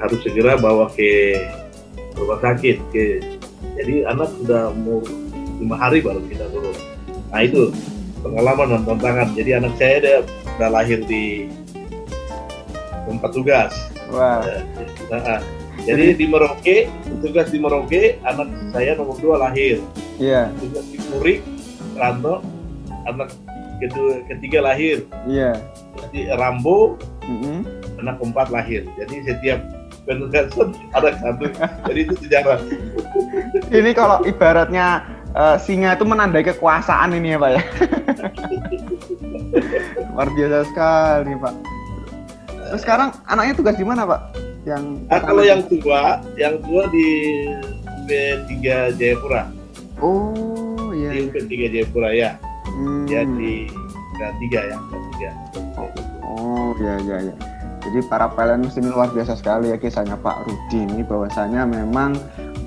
harus 0.00 0.20
segera 0.24 0.52
bawa 0.56 0.86
ke 0.96 1.44
rumah 2.16 2.40
sakit 2.40 2.76
ke 2.94 3.20
jadi 3.76 4.08
anak 4.08 4.32
sudah 4.40 4.72
mau 4.72 5.04
lima 5.60 5.76
hari 5.76 6.00
baru 6.00 6.24
kita 6.24 6.48
turun 6.48 6.76
nah 7.28 7.44
itu 7.44 7.68
pengalaman 8.24 8.80
dan 8.80 8.82
tantangan 8.88 9.28
jadi 9.36 9.50
anak 9.60 9.76
saya 9.76 9.96
dia 10.00 10.16
udah 10.56 10.70
lahir 10.72 11.00
di 11.04 11.48
tempat 13.10 13.30
tugas. 13.34 13.72
Wah. 14.14 14.42
Wow. 14.46 15.10
Nah, 15.10 15.40
jadi 15.82 16.14
di 16.14 16.26
Merauke, 16.30 16.86
tugas 17.24 17.50
di 17.50 17.58
Merauke, 17.58 18.20
anak 18.22 18.48
saya 18.70 18.94
nomor 18.94 19.18
dua 19.18 19.50
lahir. 19.50 19.82
Iya. 20.22 20.46
Yeah. 20.50 20.60
Tugas 20.62 20.86
di 20.92 20.98
Purik, 21.10 21.40
Ranto, 21.98 22.44
anak 23.08 23.34
kedua, 23.80 24.22
ketiga 24.28 24.60
lahir. 24.60 25.02
Iya. 25.24 25.56
Jadi 25.96 26.20
Rambo, 26.36 27.00
mm 27.24 27.36
-hmm. 27.40 27.58
anak 28.04 28.20
keempat 28.20 28.48
lahir. 28.52 28.84
Jadi 29.00 29.16
setiap 29.24 29.60
penugasan 30.04 30.76
ada 30.92 31.16
satu. 31.18 31.48
jadi 31.88 32.00
itu 32.04 32.14
sejarah. 32.20 32.60
ini 33.72 33.90
kalau 33.96 34.20
ibaratnya 34.28 35.04
uh, 35.34 35.56
singa 35.56 35.96
itu 35.96 36.04
menandai 36.04 36.44
kekuasaan 36.44 37.16
ini 37.16 37.34
ya 37.34 37.38
pak 37.40 37.50
ya. 37.56 37.62
Luar 40.14 40.28
biasa 40.36 40.58
sekali, 40.68 41.32
Pak. 41.38 41.54
Terus 42.70 42.80
sekarang 42.86 43.08
anaknya 43.26 43.54
tugas 43.56 43.76
di 43.78 43.86
mana, 43.86 44.06
Pak? 44.06 44.20
Yang 44.68 44.84
nah, 45.08 45.20
kalau 45.24 45.42
yang 45.42 45.62
tua, 45.66 46.20
yang 46.36 46.54
tua 46.60 46.84
di 46.92 47.08
P3 48.06 48.52
Jayapura. 48.94 49.48
Oh, 49.98 50.92
iya. 50.92 51.16
Di 51.16 51.32
P3 51.32 51.72
Jayapura 51.72 52.10
ya. 52.12 52.36
Hmm. 52.76 53.04
Ya 53.10 53.22
di 53.26 53.66
P3 54.20 54.42
ya, 54.52 54.76
P3. 54.90 55.14
Oh, 56.22 56.72
iya 56.78 56.94
iya 57.02 57.16
iya. 57.30 57.34
Jadi 57.80 58.04
para 58.06 58.28
PLNers 58.28 58.76
ini 58.76 58.92
luar 58.92 59.08
biasa 59.10 59.40
sekali 59.40 59.72
ya 59.72 59.80
kisahnya 59.80 60.14
Pak 60.20 60.44
Rudi 60.44 60.84
ini 60.84 61.00
bahwasanya 61.00 61.64
memang 61.64 62.12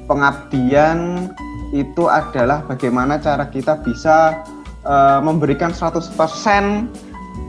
pengabdian 0.09 1.29
itu 1.69 2.09
adalah 2.09 2.65
bagaimana 2.65 3.21
cara 3.21 3.45
kita 3.49 3.77
bisa 3.81 4.41
uh, 4.85 5.21
memberikan 5.21 5.69
100% 5.69 6.17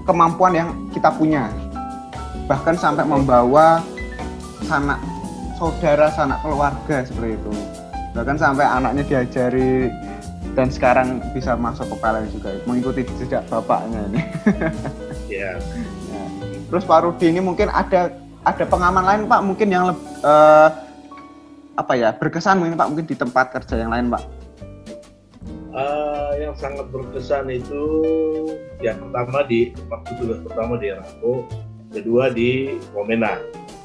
kemampuan 0.04 0.52
yang 0.52 0.68
kita 0.92 1.08
punya. 1.12 1.48
Bahkan 2.48 2.76
sampai 2.76 3.08
membawa 3.08 3.80
sanak 4.68 5.00
saudara, 5.56 6.12
sanak 6.12 6.40
keluarga 6.44 7.04
seperti 7.04 7.36
itu. 7.36 7.52
Bahkan 8.12 8.36
sampai 8.36 8.64
anaknya 8.64 9.02
diajari 9.08 9.88
dan 10.54 10.70
sekarang 10.70 11.18
bisa 11.34 11.58
masuk 11.58 11.90
ke 11.90 11.96
PLN 11.98 12.26
juga 12.30 12.48
mengikuti 12.66 13.02
jejak 13.22 13.46
bapaknya 13.50 14.00
ini. 14.10 14.20
Iya. 15.24 15.58
ya. 16.12 16.24
Terus 16.70 16.84
Pak 16.86 17.00
Rudi 17.02 17.32
ini 17.32 17.40
mungkin 17.42 17.66
ada 17.72 18.12
ada 18.46 18.64
pengaman 18.68 19.02
lain 19.02 19.22
Pak 19.26 19.40
mungkin 19.42 19.68
yang 19.72 19.96
uh, 20.22 20.68
apa 21.74 21.92
ya 21.98 22.14
berkesan 22.14 22.62
mungkin 22.62 22.78
Pak 22.78 22.88
mungkin 22.92 23.06
di 23.08 23.16
tempat 23.18 23.50
kerja 23.50 23.82
yang 23.82 23.90
lain 23.90 24.12
Pak 24.14 24.22
uh, 25.74 26.30
yang 26.38 26.54
sangat 26.54 26.86
berkesan 26.88 27.50
itu 27.50 27.84
yang 28.80 28.96
pertama 29.02 29.42
di 29.44 29.74
waktu 29.90 30.10
tugas 30.22 30.40
pertama 30.46 30.74
di 30.78 30.88
Rambo, 30.92 31.46
kedua 31.90 32.30
di 32.30 32.78
Wamena. 32.94 33.38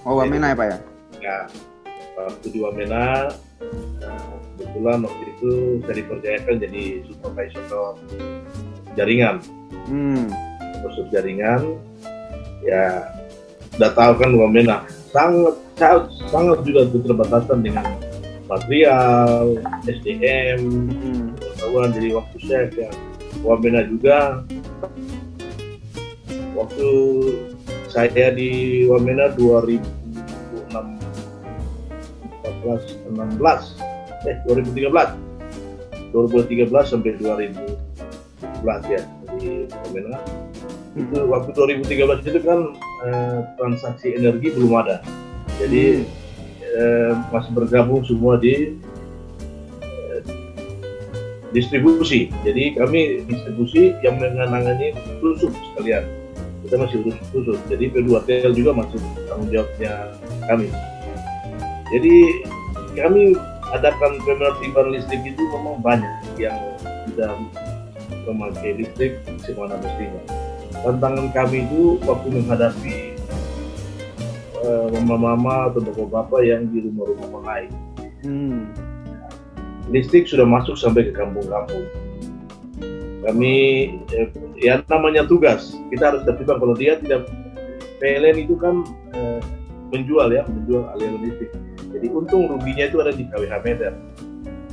Oh 0.06 0.22
Wamena 0.22 0.54
ya 0.54 0.56
Pak 0.58 0.68
ya? 0.68 0.78
Ya. 1.20 1.40
waktu 2.20 2.52
di 2.52 2.60
Wamena 2.60 3.32
nah, 4.04 4.39
kebetulan 4.60 5.08
waktu 5.08 5.24
itu 5.32 5.52
saya 5.88 5.96
dipercayakan 6.04 6.56
jadi 6.60 6.84
supervisor 7.08 7.96
jaringan 9.00 9.40
Hmm. 9.88 10.28
supervisor 10.76 11.08
jaringan 11.10 11.62
ya 12.62 13.08
udah 13.80 13.92
tahu 13.96 14.14
kan 14.20 14.30
Wamena 14.36 14.84
sangat 15.10 15.56
sangat, 15.80 16.12
sangat 16.28 16.60
juga 16.68 16.92
keterbatasan 16.92 17.64
dengan 17.64 17.88
material 18.52 19.56
SDM 19.88 20.60
Hmm. 20.92 21.26
pengetahuan 21.40 21.90
jadi 21.96 22.10
waktu 22.20 22.38
saya 22.44 22.66
ke 22.68 22.86
Wamena 23.40 23.88
juga 23.88 24.44
waktu 26.54 26.90
saya 27.88 28.36
di 28.36 28.84
Wamena 28.86 29.32
2006 29.34 29.80
14 32.44 33.08
16 33.10 33.89
eh 34.28 34.36
2013 34.48 34.92
2013 36.12 36.72
sampai 36.84 37.12
2014 37.22 38.94
ya 38.94 39.02
di 39.40 39.70
Wamena 39.88 40.20
itu 40.98 41.18
waktu 41.30 41.50
2013 41.54 42.28
itu 42.28 42.40
kan 42.44 42.60
eh, 43.08 43.40
transaksi 43.56 44.18
energi 44.18 44.52
belum 44.58 44.74
ada 44.80 45.00
jadi 45.60 46.08
eh, 46.64 47.12
masih 47.34 47.52
bergabung 47.52 48.02
semua 48.08 48.40
di 48.40 48.80
eh, 49.84 50.22
distribusi. 51.52 52.30
Jadi 52.46 52.80
kami 52.80 53.26
distribusi 53.26 53.98
yang 54.06 54.22
mengenangani 54.22 54.96
tusuk 55.20 55.52
sekalian. 55.74 56.08
Kita 56.64 56.76
masih 56.80 57.02
urus 57.04 57.18
tusuk. 57.34 57.60
Jadi 57.72 57.90
P2TL 57.92 58.54
juga 58.56 58.72
masih 58.78 59.00
tanggung 59.28 59.50
jawabnya 59.50 59.94
kami. 60.46 60.68
Jadi 61.90 62.16
kami 62.94 63.34
adakan 63.74 64.18
penertiban 64.26 64.88
listrik 64.94 65.22
itu 65.26 65.44
memang 65.54 65.78
banyak 65.82 66.14
yang 66.42 66.58
tidak 67.10 67.38
memakai 68.26 68.78
listrik 68.78 69.14
semana 69.46 69.78
mestinya. 69.78 70.22
Tantangan 70.80 71.28
kami 71.36 71.66
itu 71.68 71.98
waktu 72.08 72.28
menghadapi 72.30 72.98
eh, 74.64 74.88
mama-mama 75.04 75.70
atau 75.70 75.82
bapak-bapak 75.84 76.42
yang 76.46 76.70
di 76.70 76.86
rumah-rumah 76.88 77.42
lain 77.46 77.72
Hmm. 78.20 78.68
listrik 79.88 80.28
sudah 80.28 80.44
masuk 80.44 80.76
sampai 80.76 81.08
ke 81.08 81.16
kampung-kampung. 81.16 81.88
Kami 83.24 83.56
eh, 84.12 84.28
ya 84.60 84.84
namanya 84.92 85.24
tugas 85.24 85.72
kita 85.88 86.12
harus 86.12 86.28
tertibkan 86.28 86.60
kalau 86.60 86.76
dia 86.76 87.00
tidak 87.00 87.32
PLN 88.04 88.44
itu 88.44 88.60
kan 88.60 88.84
eh, 89.16 89.40
menjual 89.96 90.36
ya 90.36 90.44
menjual 90.52 90.84
aliran 90.96 91.24
listrik. 91.24 91.52
Jadi 92.00 92.16
untung 92.16 92.48
ruginya 92.48 92.88
itu 92.88 92.98
ada 93.04 93.12
di 93.12 93.28
KWH 93.28 93.54
meter. 93.60 93.92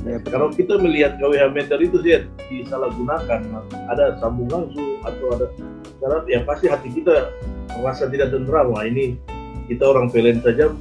Ya, 0.07 0.15
Kalau 0.31 0.47
kita 0.55 0.79
melihat 0.79 1.19
KWH 1.19 1.51
meter 1.51 1.77
itu 1.83 1.99
sih 1.99 2.23
disalahgunakan, 2.47 3.43
ada 3.91 4.15
sambungan 4.23 4.71
su 4.71 5.03
atau 5.03 5.35
ada 5.35 5.51
karena 5.99 6.17
yang 6.31 6.43
pasti 6.47 6.71
hati 6.71 6.87
kita 6.87 7.35
merasa 7.83 8.07
tidak 8.07 8.31
tentram. 8.31 8.71
Wah 8.71 8.87
ini 8.87 9.19
kita 9.67 9.83
orang 9.83 10.07
PLN 10.07 10.39
saja 10.39 10.71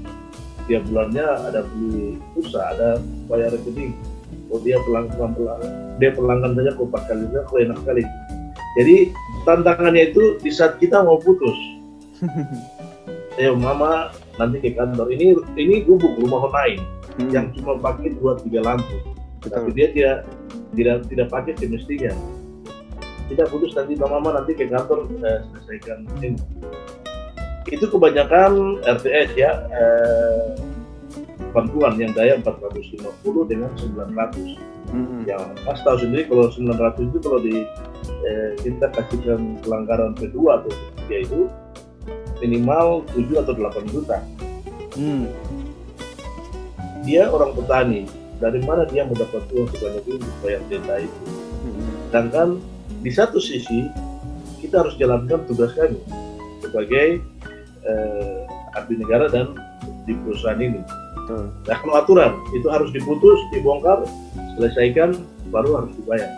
tiap 0.71 0.83
bulannya 0.87 1.27
ada 1.51 1.67
beli 1.67 2.23
pulsa, 2.31 2.63
ada 2.79 3.03
bayar 3.27 3.51
rekening. 3.59 3.99
Oh 4.55 4.63
dia 4.63 4.79
pelanggan 4.87 5.35
pelanggan, 5.35 5.73
dia 5.99 6.11
pelanggan 6.15 6.55
saja 6.55 6.71
kok 6.79 6.87
empat 6.87 7.03
kali 7.11 7.23
saja, 7.27 7.41
kok 7.43 7.59
enak 7.59 7.79
sekali. 7.83 8.03
Jadi 8.79 8.97
tantangannya 9.43 10.03
itu 10.15 10.23
di 10.39 10.51
saat 10.55 10.79
kita 10.79 11.03
mau 11.03 11.19
putus, 11.19 11.59
ayo 13.43 13.59
mama 13.59 14.15
nanti 14.37 14.57
ke 14.61 14.71
kantor 14.73 15.09
ini 15.13 15.33
ini 15.57 15.85
gubuk 15.85 16.13
rumah 16.21 16.49
lain 16.53 16.81
Hmm. 17.17 17.33
yang 17.33 17.49
cuma 17.57 17.81
pakai 17.81 18.13
dua 18.21 18.37
tiga 18.45 18.61
lampu 18.61 19.01
tapi 19.41 19.73
Betul. 19.73 19.73
dia 19.73 19.87
tidak 19.89 20.17
tidak 20.77 20.97
tidak 21.09 21.27
pakai 21.33 21.53
semestinya 21.57 22.13
tidak 23.33 23.47
putus 23.49 23.73
nanti 23.73 23.97
mama 23.97 24.37
nanti 24.37 24.53
ke 24.53 24.69
kantor 24.69 25.09
eh, 25.25 25.41
selesaikan 25.49 26.05
ini 26.21 26.37
itu 27.67 27.89
kebanyakan 27.89 28.85
RTS 28.85 29.33
ya 29.33 29.65
eh, 29.73 30.61
bantuan 31.57 31.97
yang 31.97 32.13
daya 32.13 32.37
450 32.45 33.01
dengan 33.49 33.73
900 33.81 34.61
Hmm. 34.87 35.27
yang 35.27 35.43
Mas 35.67 35.83
tahu 35.83 35.99
sendiri 35.99 36.31
kalau 36.31 36.47
900 36.47 37.11
itu 37.11 37.19
kalau 37.19 37.41
di 37.43 37.67
eh, 38.23 38.51
kita 38.61 38.87
kasihkan 38.93 39.59
pelanggaran 39.59 40.15
kedua 40.15 40.63
atau 40.63 40.71
ketiga 40.71 41.17
itu 41.27 41.41
minimal 42.39 43.05
7 43.15 43.43
atau 43.43 43.53
8 43.55 43.93
juta 43.93 44.19
Hmm. 44.97 45.29
dia 47.05 47.29
orang 47.29 47.53
petani 47.53 48.09
dari 48.41 48.61
mana 48.65 48.89
dia 48.89 49.05
mendapat 49.05 49.45
uang 49.53 49.69
sebanyak 49.73 50.05
itu 50.09 50.17
bayar 50.41 50.61
denda 50.69 50.97
itu 51.01 51.21
Hmm. 51.67 51.89
sedangkan 52.09 52.49
di 53.03 53.11
satu 53.11 53.37
sisi 53.37 53.91
kita 54.59 54.83
harus 54.83 54.97
jalankan 54.97 55.45
tugas 55.45 55.77
kami 55.77 56.01
sebagai 56.61 57.21
eh, 57.85 58.41
abdi 58.75 58.99
negara 58.99 59.29
dan 59.29 59.53
di 60.09 60.17
perusahaan 60.17 60.59
ini 60.59 60.81
Betul. 61.23 61.45
nah 61.69 61.77
kalau 61.79 61.95
aturan 61.97 62.33
itu 62.53 62.67
harus 62.67 62.91
diputus 62.91 63.39
dibongkar 63.53 64.03
selesaikan 64.57 65.15
baru 65.53 65.85
harus 65.85 65.93
dibayar 65.95 66.31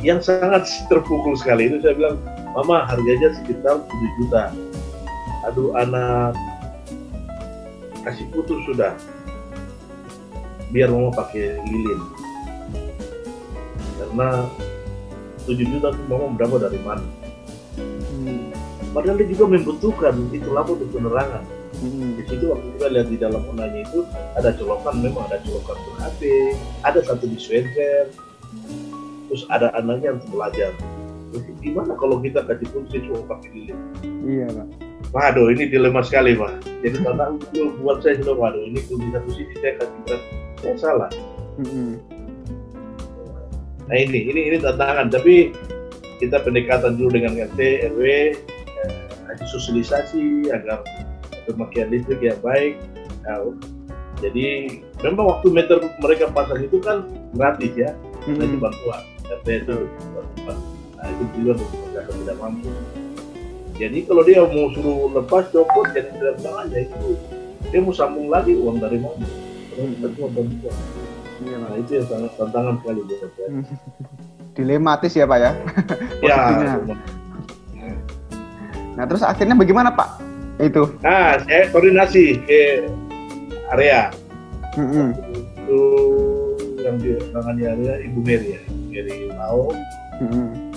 yang 0.00 0.22
sangat 0.22 0.64
terpukul 0.86 1.34
sekali 1.34 1.66
itu 1.68 1.82
saya 1.82 1.92
bilang 1.98 2.16
mama 2.54 2.86
harganya 2.88 3.34
sekitar 3.36 3.82
7 3.84 4.18
juta. 4.22 4.52
Aduh 5.48 5.74
anak. 5.76 6.36
Kasih 8.04 8.28
putus 8.32 8.58
sudah. 8.68 8.94
Biar 10.70 10.92
mama 10.92 11.10
pakai 11.12 11.60
lilin. 11.68 12.00
Karena 13.98 14.46
7 15.48 15.56
juta 15.64 15.88
itu 15.92 16.02
mama 16.08 16.32
berapa 16.36 16.68
dari 16.68 16.80
mana? 16.84 17.06
Hmm. 17.78 18.50
padahal 18.90 19.16
dia 19.20 19.28
juga 19.30 19.44
membutuhkan 19.54 20.14
itu 20.34 20.48
lampu 20.50 20.74
untuk 20.76 20.90
penerangan. 20.92 21.44
Hmm. 21.78 22.18
di 22.18 22.26
situ 22.26 22.50
waktu 22.50 22.66
kita 22.74 22.86
lihat 22.90 23.06
di 23.06 23.18
dalam 23.22 23.42
onanya 23.54 23.86
itu 23.86 24.02
ada 24.34 24.50
colokan 24.58 24.98
memang 24.98 25.30
ada 25.30 25.38
colokan 25.46 25.78
untuk 25.78 25.94
HP 26.02 26.20
ada 26.82 26.98
satu 27.06 27.30
dispenser 27.30 28.10
terus 29.30 29.46
ada 29.46 29.70
anaknya 29.78 30.18
untuk 30.18 30.26
belajar 30.34 30.74
gimana 31.60 31.92
kalau 31.96 32.18
kita 32.20 32.40
kasih 32.48 32.68
fungsi 32.72 33.04
cuma 33.04 33.20
pakai 33.28 33.48
lilin? 33.52 33.78
Iya, 34.24 34.46
Pak. 34.52 34.66
waduh 35.08 35.48
ini 35.48 35.70
dilema 35.72 36.04
sekali 36.04 36.36
pak. 36.36 36.60
Jadi 36.84 37.00
tantangan 37.00 37.40
itu 37.40 37.72
buat 37.80 38.04
saya 38.04 38.20
sudah 38.20 38.34
waduh 38.36 38.60
ini 38.60 38.76
di 38.84 39.08
satu 39.08 39.30
sisi 39.32 39.54
saya 39.60 39.72
kasih 39.80 39.98
berat 40.04 40.22
saya 40.60 40.74
salah. 40.76 41.10
Nah 43.88 43.96
ini 43.96 44.20
ini 44.28 44.40
ini 44.52 44.56
tantangan. 44.60 45.08
Tapi 45.08 45.52
kita 46.20 46.42
pendekatan 46.44 47.00
dulu 47.00 47.14
dengan 47.16 47.40
RT 47.40 47.60
RW 47.94 48.02
eh, 48.36 49.46
sosialisasi 49.48 50.52
agar 50.52 50.84
pemakaian 51.48 51.88
listrik 51.88 52.20
yang 52.20 52.36
baik 52.44 52.76
Nah, 53.28 53.44
jadi 54.24 54.80
memang 55.04 55.28
waktu 55.36 55.52
meter 55.52 55.84
mereka 56.00 56.32
pasang 56.32 56.64
itu 56.64 56.80
kan 56.80 57.04
gratis 57.36 57.72
ya. 57.76 57.92
Nah, 58.24 58.40
itu 58.40 58.56
Hmm. 58.56 58.64
bantuan 58.64 59.02
RT 59.28 59.48
itu. 59.68 59.76
Bantuan 60.16 60.56
nah 60.98 61.06
itu 61.08 61.24
juga 61.38 61.52
mereka 61.62 62.10
tidak 62.12 62.36
mampu 62.36 62.68
jadi 63.78 63.98
kalau 64.04 64.22
dia 64.26 64.42
mau 64.42 64.66
suruh 64.74 65.14
lepas 65.14 65.46
copot 65.48 65.86
jadi 65.94 66.10
tidak 66.10 66.34
aja 66.42 66.78
itu 66.82 67.14
dia 67.70 67.78
mau 67.78 67.94
sambung 67.94 68.26
lagi 68.28 68.52
uang 68.52 68.78
dari 68.78 68.98
mana 68.98 69.26
bantuan 70.02 70.46
Iya, 71.38 71.54
nah 71.54 71.70
itu 71.78 72.02
yang 72.02 72.06
sangat 72.10 72.34
tantangan 72.34 72.82
sekali 72.82 72.98
buat 73.06 73.30
saya 73.30 73.62
Dilematis 74.58 75.14
ya, 75.14 75.22
Pak 75.22 75.38
ya. 75.38 75.50
ya. 76.26 76.34
Nah, 78.98 79.04
terus 79.06 79.22
akhirnya 79.22 79.54
bagaimana, 79.54 79.94
Pak? 79.94 80.18
Itu. 80.58 80.98
nah 80.98 81.38
saya 81.46 81.70
koordinasi 81.70 82.42
ke 82.42 82.90
area 83.70 84.10
Hmm. 84.74 85.10
itu 85.34 85.80
yang 86.82 86.98
di 86.98 87.14
tangannya 87.30 87.66
area 87.66 87.94
Ibu 88.02 88.18
Mary 88.22 88.48
ya 88.54 88.60
Mary 88.90 89.30
Lau 89.34 89.70
Hmm. 90.18 90.67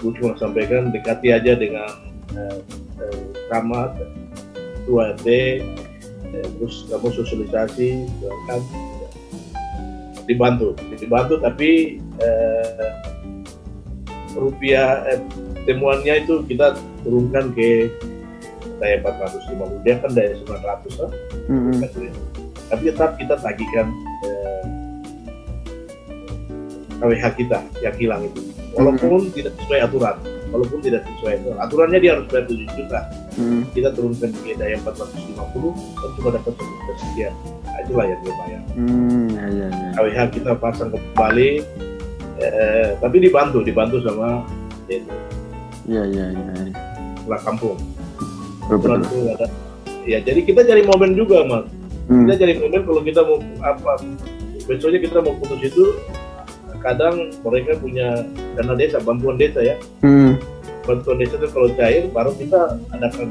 Ibu 0.00 0.16
cuma 0.16 0.32
sampaikan 0.40 0.88
dekati 0.88 1.28
aja 1.30 1.52
dengan 1.52 1.92
eh, 2.32 2.58
eh, 3.04 3.20
camat, 3.52 4.00
ketua 4.80 5.12
RT, 5.12 5.28
eh, 6.32 6.46
terus 6.56 6.88
kamu 6.88 7.08
sosialisasi, 7.12 8.08
kan 8.48 8.60
dibantu, 10.24 10.72
dibantu 10.96 11.36
tapi 11.42 12.00
eh, 12.22 12.90
rupiah 14.32 15.04
eh, 15.10 15.20
temuannya 15.66 16.24
itu 16.24 16.40
kita 16.46 16.78
turunkan 17.04 17.52
ke 17.52 17.90
daya 18.80 19.02
450 19.04 19.84
dia 19.84 20.00
kan 20.00 20.10
daya 20.16 20.32
900 20.40 20.96
kan 20.96 21.10
Hmm. 21.50 21.82
tapi 22.70 22.86
tetap 22.94 23.18
kita 23.18 23.34
tagihkan 23.42 23.90
eh, 24.22 24.64
KWH 27.02 27.24
kita 27.34 27.58
yang 27.82 27.96
hilang 27.98 28.22
itu 28.22 28.49
walaupun 28.74 29.30
tidak 29.34 29.52
sesuai 29.58 29.80
aturan 29.86 30.16
walaupun 30.50 30.78
tidak 30.82 31.02
sesuai 31.06 31.34
itu. 31.40 31.50
Aturannya 31.56 31.98
dia 32.02 32.10
harus 32.18 32.26
bayar 32.28 32.44
7 32.46 32.76
juta. 32.76 33.00
Hmm. 33.38 33.62
Kita 33.70 33.88
turunkan 33.94 34.30
ke 34.34 34.52
daya 34.58 34.76
450 34.82 35.38
dan 35.78 36.10
cuma 36.18 36.28
dapat 36.34 36.52
satu 36.58 36.94
sekian. 36.98 37.34
Nah, 37.64 37.78
itulah 37.86 38.04
yang 38.06 38.20
dia 38.20 38.34
bayar. 38.34 38.60
Hmm, 38.74 39.26
ya, 39.30 39.44
ya, 39.46 39.68
ya. 39.70 39.88
KWH 39.94 40.18
kita 40.34 40.50
pasang 40.58 40.90
kembali, 40.90 41.50
eh, 42.42 42.88
tapi 42.98 43.16
dibantu, 43.22 43.62
dibantu 43.62 44.02
sama 44.02 44.42
itu, 44.90 45.06
Iya, 45.86 46.02
iya, 46.10 46.24
iya. 46.34 46.54
setelah 47.22 47.40
kampung. 47.46 47.78
Betul, 48.66 48.74
Aturan 48.74 48.98
betul. 49.06 49.14
itu 49.14 49.28
ada. 49.38 49.46
Ya, 50.06 50.18
jadi 50.18 50.40
kita 50.42 50.60
cari 50.66 50.82
momen 50.82 51.14
juga, 51.14 51.46
mas. 51.46 51.66
Hmm. 52.10 52.26
Kita 52.26 52.42
cari 52.42 52.52
momen 52.58 52.80
kalau 52.82 53.02
kita 53.06 53.20
mau 53.22 53.38
apa 53.62 54.02
besoknya 54.66 54.98
kita 55.02 55.18
mau 55.22 55.34
putus 55.38 55.66
itu 55.66 55.84
kadang 56.80 57.28
mereka 57.40 57.76
punya 57.76 58.24
dana 58.54 58.74
desa 58.74 58.98
bantuan 58.98 59.36
desa 59.36 59.60
ya 59.60 59.76
Hmm. 60.00 60.36
bantuan 60.82 61.20
desa 61.20 61.36
itu 61.36 61.48
kalau 61.48 61.68
cair 61.76 62.08
baru 62.08 62.32
kita 62.34 62.60
adakan 62.90 63.28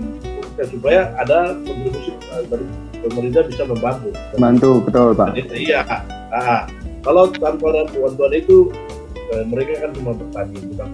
ya, 0.55 0.63
supaya 0.65 1.01
ada 1.17 1.57
kontribusi 1.61 2.13
uh, 2.29 2.43
dari 2.45 2.65
pemerintah 2.99 3.41
bisa 3.47 3.63
membantu 3.63 4.09
Bantu, 4.35 4.71
betul, 4.83 5.15
Pak. 5.15 5.33
Desa, 5.33 5.55
iya 5.55 5.81
nah, 6.29 6.63
kalau 7.01 7.31
tanpa 7.31 7.71
ada 7.71 7.89
bantuan 7.89 8.31
itu 8.31 8.69
eh, 9.31 9.43
mereka 9.47 9.87
kan 9.87 9.89
cuma 9.95 10.11
bertani 10.13 10.57
bukan 10.69 10.87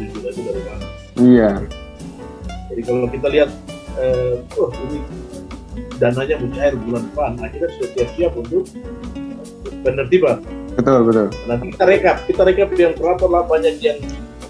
juta 0.00 0.28
itu 0.28 0.40
dari 0.42 0.62
mana 0.66 0.86
Iya. 1.20 1.50
jadi 2.72 2.80
kalau 2.82 3.06
kita 3.06 3.28
lihat 3.28 3.50
eh, 4.00 4.34
oh 4.56 4.72
ini 4.88 4.98
dananya 6.00 6.40
mencair 6.40 6.74
bulan 6.74 7.02
depan 7.06 7.30
kita 7.46 7.66
sudah 7.76 7.88
siap-siap 7.94 8.32
untuk 8.34 8.64
penertiban 9.84 10.40
Betul, 10.72 10.98
betul. 11.04 11.28
nanti 11.44 11.64
kita 11.70 11.84
rekap 11.84 12.16
kita 12.24 12.42
rekap 12.42 12.68
yang 12.74 12.92
berapa 12.96 13.24
lah 13.26 13.42
banyak 13.44 13.76
yang 13.78 13.98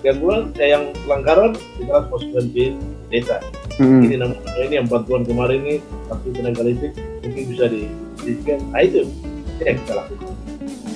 gangguan 0.00 0.50
eh, 0.58 0.70
yang 0.70 0.90
pelanggaran 1.02 1.50
kita 1.78 1.90
harus 1.90 2.08
masukkan 2.10 2.44
di 2.50 2.64
desa 3.08 3.38
Hmm. 3.72 4.04
ini 4.04 4.20
namanya 4.20 4.52
ini 4.60 4.74
yang 4.76 4.84
bantuan 4.84 5.24
kemarin 5.24 5.64
ini 5.64 5.74
kartu 6.04 6.28
tenaga 6.36 6.60
listrik 6.60 6.92
mungkin 7.24 7.42
bisa 7.48 7.64
di 7.72 7.88
di 8.20 8.32
nah 8.68 8.84
itu 8.84 9.08
yang 9.64 9.80
kita 9.80 9.92
lakukan 9.96 10.28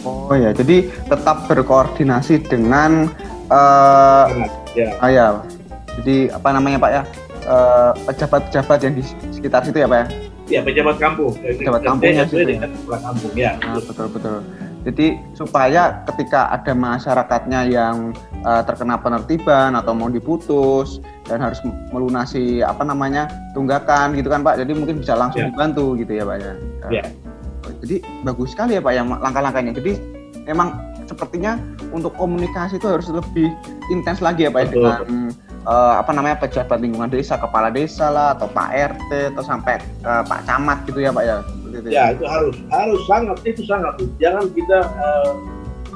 Oh 0.04 0.36
ya, 0.36 0.54
jadi 0.54 0.86
tetap 1.08 1.48
berkoordinasi 1.50 2.46
dengan 2.46 3.08
eh 3.48 4.24
Sangat, 4.28 4.52
ya 4.76 4.88
ah, 5.00 5.08
ya. 5.08 5.26
Jadi 5.98 6.28
apa 6.28 6.48
namanya 6.52 6.76
Pak 6.78 6.90
ya? 6.92 7.02
Eh, 7.42 7.90
pejabat-pejabat 8.04 8.78
yang 8.84 8.92
di 8.92 9.02
sekitar 9.32 9.64
situ 9.64 9.80
ya 9.80 9.88
Pak 9.88 9.98
ya? 9.98 10.06
ya 10.46 10.60
pejabat 10.62 10.96
kampung 11.00 11.32
Pejabat 11.34 11.80
ya? 11.80 11.86
kampung 11.88 13.34
ya 13.34 13.52
Ah, 13.64 13.80
betul 13.80 14.06
betul. 14.12 14.36
Jadi 14.86 15.18
supaya 15.34 16.06
ketika 16.06 16.46
ada 16.54 16.70
masyarakatnya 16.70 17.60
yang 17.66 18.14
eh, 18.46 18.62
terkena 18.62 18.94
penertiban 18.94 19.74
atau 19.74 19.90
mau 19.90 20.06
diputus 20.06 21.02
dan 21.26 21.42
harus 21.42 21.58
melunasi 21.90 22.62
apa 22.62 22.86
namanya 22.86 23.26
tunggakan 23.50 24.14
gitu 24.14 24.30
kan 24.30 24.46
Pak. 24.46 24.62
Jadi 24.62 24.72
mungkin 24.78 25.02
bisa 25.02 25.18
langsung 25.18 25.42
Ya. 25.42 25.50
dibantu 25.50 25.98
gitu 25.98 26.14
ya 26.14 26.22
Pak 26.22 26.36
ya. 26.38 26.52
Ya. 27.02 27.04
Jadi 27.82 27.96
bagus 28.22 28.54
sekali 28.54 28.78
ya 28.78 28.80
Pak 28.80 28.92
ya 28.94 29.02
langkah-langkahnya. 29.02 29.74
Jadi 29.74 29.92
memang 30.46 30.78
sepertinya 31.10 31.58
untuk 31.90 32.14
komunikasi 32.14 32.78
itu 32.78 32.86
harus 32.86 33.10
lebih 33.10 33.50
intens 33.90 34.22
lagi 34.22 34.46
ya 34.46 34.50
Pak 34.54 34.60
ya 34.62 34.66
Betul. 34.70 34.82
dengan 34.86 35.02
eh, 35.66 35.94
apa 35.98 36.10
namanya 36.14 36.38
pejabat 36.38 36.78
lingkungan 36.78 37.10
desa, 37.10 37.36
kepala 37.36 37.68
desa 37.68 38.08
lah 38.08 38.38
atau 38.38 38.46
Pak 38.46 38.70
RT 38.72 39.10
atau 39.34 39.42
sampai 39.42 39.76
eh, 39.82 40.22
Pak 40.24 40.46
Camat 40.46 40.86
gitu 40.86 41.02
ya 41.02 41.10
Pak 41.10 41.24
ya. 41.26 41.36
Seperti 41.42 41.76
itu 41.76 41.88
ya 41.92 42.04
itu 42.14 42.24
harus 42.24 42.56
harus 42.70 43.00
sangat 43.04 43.38
itu 43.44 43.62
sangat 43.66 43.94
jangan 44.16 44.46
kita 44.54 44.78
eh, 44.86 45.30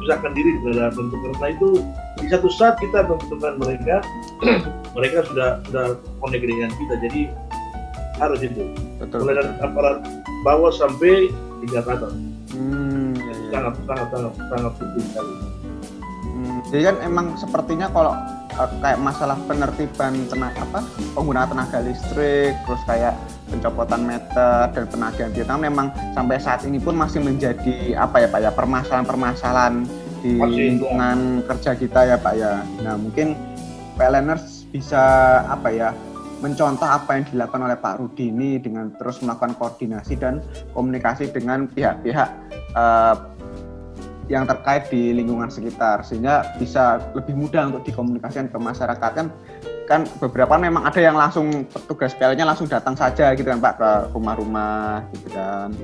pisahkan 0.01 0.33
diri 0.33 0.51
terhadap 0.65 0.93
bentuk 0.97 1.19
karena 1.21 1.49
itu 1.53 1.69
di 2.21 2.27
satu 2.29 2.49
saat 2.53 2.77
kita 2.81 3.05
menentukan 3.05 3.55
mereka 3.61 3.97
mereka 4.97 5.19
sudah 5.29 5.61
sudah 5.69 5.87
connect 6.21 6.45
dengan 6.45 6.71
kita 6.73 6.95
jadi 7.05 7.23
harus 8.21 8.41
itu 8.45 8.65
Betul. 9.01 9.25
mulai 9.25 9.41
dari 9.41 9.53
aparat 9.61 9.97
bawah 10.45 10.73
sampai 10.73 11.29
tingkat 11.65 11.85
atas 11.87 12.13
Hmm, 12.51 13.15
ya, 13.15 13.31
ya. 13.31 13.49
sangat 13.55 13.75
sangat 13.87 14.07
sangat 14.11 14.33
sangat 14.51 14.73
penting 14.75 15.05
sekali 15.07 15.35
Hmm, 16.21 16.59
jadi 16.73 16.83
kan 16.91 16.97
emang 17.07 17.27
sepertinya 17.39 17.87
kalau 17.95 18.13
eh, 18.57 18.69
kayak 18.83 18.99
masalah 18.99 19.37
penertiban 19.47 20.13
tenaga 20.27 20.63
apa 20.67 20.81
penggunaan 21.15 21.49
tenaga 21.51 21.79
listrik, 21.83 22.55
terus 22.67 22.83
kayak 22.87 23.15
pencopotan 23.51 24.03
meter 24.07 24.71
dan 24.71 24.85
penagihan 24.87 25.31
biaya 25.35 25.57
memang 25.59 25.87
sampai 26.15 26.37
saat 26.39 26.63
ini 26.65 26.79
pun 26.79 26.95
masih 26.95 27.21
menjadi 27.21 27.99
apa 27.99 28.23
ya 28.23 28.29
Pak 28.31 28.41
ya 28.41 28.51
permasalahan-permasalahan 28.55 29.75
di 30.21 30.37
Masih, 30.37 30.77
lingkungan 30.77 31.19
kerja 31.49 31.71
kita 31.75 32.01
ya 32.15 32.17
Pak 32.21 32.35
ya. 32.37 32.53
Nah 32.85 32.95
mungkin 33.01 33.35
PLNers 33.97 34.71
bisa 34.71 35.03
apa 35.51 35.69
ya 35.73 35.91
mencontoh 36.41 36.89
apa 36.89 37.21
yang 37.21 37.25
dilakukan 37.29 37.63
oleh 37.69 37.77
Pak 37.77 38.01
Rudi 38.01 38.33
ini 38.33 38.57
dengan 38.57 38.89
terus 38.97 39.21
melakukan 39.21 39.61
koordinasi 39.61 40.17
dan 40.17 40.41
komunikasi 40.73 41.29
dengan 41.29 41.69
pihak-pihak 41.69 42.29
eh, 42.77 43.15
yang 44.31 44.47
terkait 44.47 44.87
di 44.87 45.11
lingkungan 45.11 45.51
sekitar 45.51 46.01
sehingga 46.01 46.55
bisa 46.55 47.03
lebih 47.13 47.35
mudah 47.35 47.67
untuk 47.67 47.83
dikomunikasikan 47.83 48.47
ke 48.47 48.57
masyarakat. 48.57 49.11
Kan 49.13 49.27
kan 49.85 50.07
beberapa 50.17 50.55
memang 50.55 50.87
ada 50.87 51.03
yang 51.03 51.19
langsung 51.19 51.67
petugas 51.67 52.15
PL-nya 52.15 52.47
langsung 52.47 52.71
datang 52.71 52.95
saja 52.95 53.35
gitu 53.35 53.45
kan 53.45 53.59
Pak 53.59 53.75
ke 53.75 53.91
rumah-rumah 54.15 55.03
gitu 55.13 55.35
kan. 55.35 55.75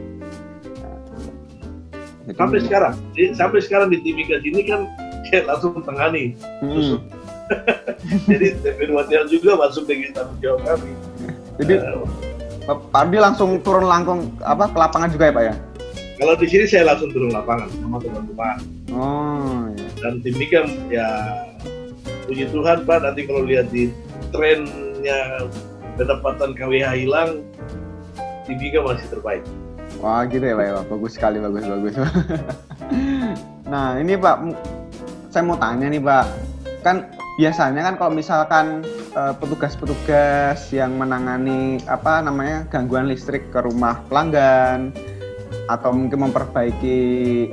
Jadi- 2.22 2.38
sampai 2.38 2.58
sekarang 2.60 2.94
di- 3.12 3.34
sampai 3.34 3.58
sekarang 3.60 3.88
di 3.88 3.98
Timika 4.00 4.38
sini 4.38 4.62
kan 4.62 4.80
saya 5.24 5.42
langsung 5.44 5.78
tangani 5.82 6.34
Hmm. 6.58 6.98
jadi 8.30 8.58
TP 8.58 8.90
Watian 8.90 9.26
juga 9.26 9.54
masuk 9.54 9.86
dengan 9.86 10.10
tanggung 10.12 10.38
jawab 10.40 10.60
kami. 10.64 10.90
Jadi 11.56 11.74
Eh, 12.66 12.78
Pak 12.90 13.02
Rudi 13.06 13.18
langsung 13.22 13.62
turun 13.62 13.86
langsung 13.86 14.34
apa 14.42 14.66
ke 14.66 14.74
lapangan 14.74 15.06
juga 15.06 15.30
ya 15.30 15.32
Pak 15.32 15.44
ya 15.44 15.54
kalau 16.16 16.34
di 16.36 16.46
sini 16.48 16.64
saya 16.64 16.88
langsung 16.88 17.12
turun 17.12 17.32
lapangan 17.32 17.68
sama 17.76 18.00
teman-teman 18.00 18.56
oh 18.92 19.68
iya. 19.76 19.88
dan 20.00 20.14
Timika 20.24 20.64
ya 20.88 21.08
puji 22.26 22.48
Tuhan 22.50 22.88
Pak 22.88 22.98
nanti 23.04 23.20
kalau 23.28 23.44
lihat 23.44 23.68
di 23.70 23.92
trennya 24.32 25.46
pendapatan 26.00 26.56
KWH 26.56 26.88
hilang 26.96 27.30
Timika 28.48 28.80
masih 28.82 29.06
terbaik 29.12 29.44
Wah 29.96 30.28
gitu 30.28 30.44
ya 30.44 30.52
Pak, 30.52 30.66
ya, 30.68 30.72
bagus 30.92 31.16
sekali, 31.16 31.40
bagus, 31.40 31.64
bagus. 31.64 31.94
nah 33.72 33.96
ini 33.96 34.12
Pak, 34.12 34.36
saya 35.32 35.40
mau 35.40 35.56
tanya 35.56 35.88
nih 35.88 36.04
Pak, 36.04 36.26
kan 36.84 37.08
biasanya 37.40 37.80
kan 37.80 37.94
kalau 37.96 38.12
misalkan 38.12 38.84
eh, 39.16 39.34
petugas-petugas 39.40 40.68
yang 40.68 41.00
menangani 41.00 41.80
apa 41.88 42.20
namanya 42.20 42.68
gangguan 42.68 43.08
listrik 43.08 43.48
ke 43.48 43.64
rumah 43.64 44.04
pelanggan 44.12 44.92
atau 45.66 45.90
mungkin 45.90 46.30
memperbaiki 46.30 46.98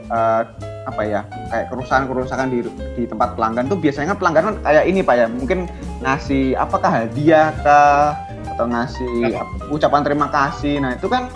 eh, 0.02 0.44
apa 0.84 1.02
ya 1.08 1.22
kayak 1.50 1.72
kerusakan-kerusakan 1.72 2.48
di 2.52 2.60
di 2.94 3.04
tempat 3.08 3.40
pelanggan 3.40 3.72
tuh 3.72 3.80
biasanya 3.80 4.14
kan 4.14 4.18
pelanggan 4.20 4.44
kan 4.52 4.56
kayak 4.68 4.84
ini 4.86 5.00
Pak 5.00 5.16
ya, 5.16 5.28
mungkin 5.32 5.60
ngasih 6.04 6.54
apakah 6.60 6.92
hadiah 6.92 7.56
kah 7.64 8.14
atau 8.54 8.70
ngasih 8.70 9.34
apa, 9.34 9.54
ucapan 9.74 10.02
terima 10.06 10.28
kasih. 10.30 10.78
Nah 10.84 10.94
itu 10.94 11.10
kan 11.10 11.32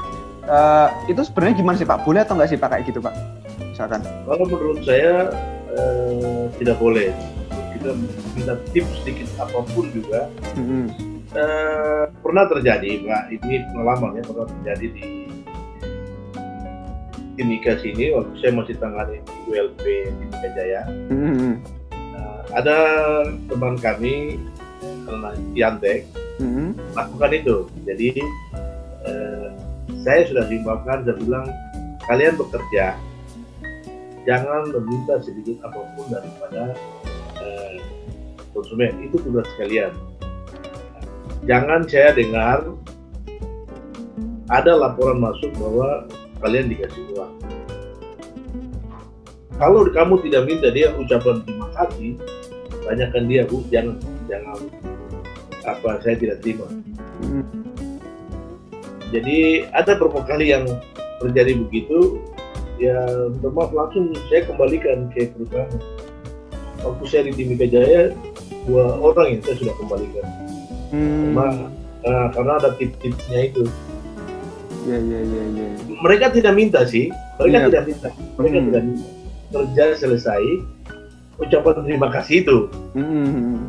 Eh, 0.47 0.89
itu 1.11 1.21
sebenarnya 1.27 1.59
gimana 1.59 1.75
sih 1.75 1.83
Pak? 1.87 2.07
Boleh 2.07 2.23
atau 2.23 2.39
nggak 2.39 2.49
sih 2.55 2.59
Pak 2.59 2.69
kayak 2.71 2.83
gitu 2.87 2.99
Pak? 3.03 3.13
Misalkan. 3.59 4.01
kalau 4.25 4.45
menurut 4.49 4.81
saya 4.87 5.29
eh, 5.75 6.43
tidak 6.57 6.81
boleh 6.81 7.13
kita 7.77 7.93
minta 8.33 8.57
tips 8.73 8.89
sedikit 9.03 9.27
apa 9.37 9.59
pun 9.69 9.85
juga 9.93 10.31
Mm-mm. 10.57 10.89
Eh, 11.35 12.03
pernah 12.23 12.47
terjadi 12.49 13.05
Pak 13.05 13.23
ini 13.37 13.55
pengalaman 13.69 14.17
ya 14.17 14.23
pernah 14.23 14.47
terjadi 14.49 14.85
di 14.97 15.03
Timika 17.37 17.77
sini 17.79 18.09
waktu 18.17 18.33
saya 18.41 18.51
masih 18.57 18.75
tangani 18.81 19.21
di 19.21 19.33
ULP 19.53 19.83
Timika 20.09 20.49
Jaya 20.57 20.81
Mm-mm. 21.13 21.61
Nah, 21.93 22.41
ada 22.57 22.77
teman 23.45 23.77
kami 23.77 24.41
karena 24.81 25.29
Yantek 25.53 26.09
Mm-mm. 26.41 26.73
lakukan 26.97 27.31
itu 27.37 27.69
jadi 27.85 28.09
eh, 29.05 29.47
saya 30.01 30.25
sudah 30.25 30.49
himbaukan 30.49 31.05
dan 31.05 31.15
bilang 31.21 31.47
kalian 32.09 32.33
bekerja 32.35 32.97
jangan 34.25 34.73
meminta 34.73 35.21
sedikit 35.23 35.61
apa 35.63 35.79
pun 35.95 36.05
daripada 36.09 36.73
eh, 37.39 37.79
konsumen 38.51 38.97
itu 39.05 39.21
tugas 39.21 39.47
kalian 39.61 39.93
jangan 41.45 41.85
saya 41.85 42.11
dengar 42.17 42.65
ada 44.47 44.73
laporan 44.75 45.19
masuk 45.19 45.51
bahwa 45.59 46.07
kalian 46.41 46.69
dikasih 46.71 47.03
uang. 47.15 47.33
Kalau 49.57 49.89
kamu 49.89 50.21
tidak 50.29 50.41
minta 50.45 50.69
dia 50.69 50.93
ucapan 50.93 51.41
terima 51.41 51.67
kasih 51.73 52.13
tanyakan 52.85 53.23
dia 53.25 53.41
bu 53.49 53.65
jangan 53.73 53.97
jangan. 54.29 54.59
Apa 55.65 55.99
saya 56.05 56.15
tidak 56.15 56.39
terima. 56.45 56.69
Mm-mm. 57.17 57.43
jadi 59.09 59.65
ada 59.73 59.97
beberapa 59.97 60.21
kali 60.29 60.53
yang 60.53 60.65
terjadi 61.19 61.57
begitu. 61.57 62.21
Ya 62.77 63.09
maaf 63.41 63.73
langsung 63.73 64.13
saya 64.29 64.45
kembalikan 64.45 65.09
ke 65.09 65.33
perusahaan. 65.33 65.81
Waktu 66.85 67.03
saya 67.09 67.21
di 67.25 67.33
Timika 67.33 67.65
Jaya 67.65 68.13
dua 68.69 69.01
orang 69.01 69.33
yang 69.33 69.41
saya 69.41 69.55
sudah 69.57 69.75
kembalikan. 69.81 70.27
Hmm. 70.87 71.35
karena 71.35 71.67
nah, 72.07 72.27
karena 72.31 72.53
ada 72.63 72.69
tip-tipnya 72.79 73.51
itu 73.51 73.67
Iya 74.87 74.97
iya 74.97 75.19
iya 75.19 75.43
iya. 75.51 75.67
mereka 75.99 76.31
tidak 76.31 76.55
minta 76.55 76.87
sih 76.87 77.11
mereka 77.35 77.57
Iya. 77.57 77.65
tidak 77.67 77.83
minta 77.85 78.07
mereka 78.39 78.55
Hmm. 78.55 78.65
tidak 78.71 78.81
minta 78.87 79.07
kerja 79.47 79.83
selesai 79.95 80.43
ucapan 81.37 81.75
terima 81.83 82.07
kasih 82.09 82.35
itu 82.41 82.57
Hmm. 82.95 83.67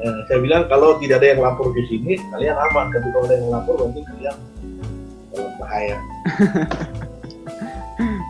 Nah, 0.00 0.16
saya 0.28 0.40
bilang 0.40 0.64
kalau 0.64 0.96
tidak 0.96 1.20
ada 1.20 1.28
yang 1.32 1.40
lapor 1.40 1.72
ke 1.72 1.84
sini 1.84 2.16
kalian 2.30 2.56
aman 2.56 2.88
tapi 2.88 3.08
kalau 3.10 3.24
ada 3.24 3.34
yang 3.36 3.48
lapor 3.48 3.74
berarti 3.78 4.00
kalian 4.04 4.36
dalam 5.30 5.52
bahaya 5.56 5.96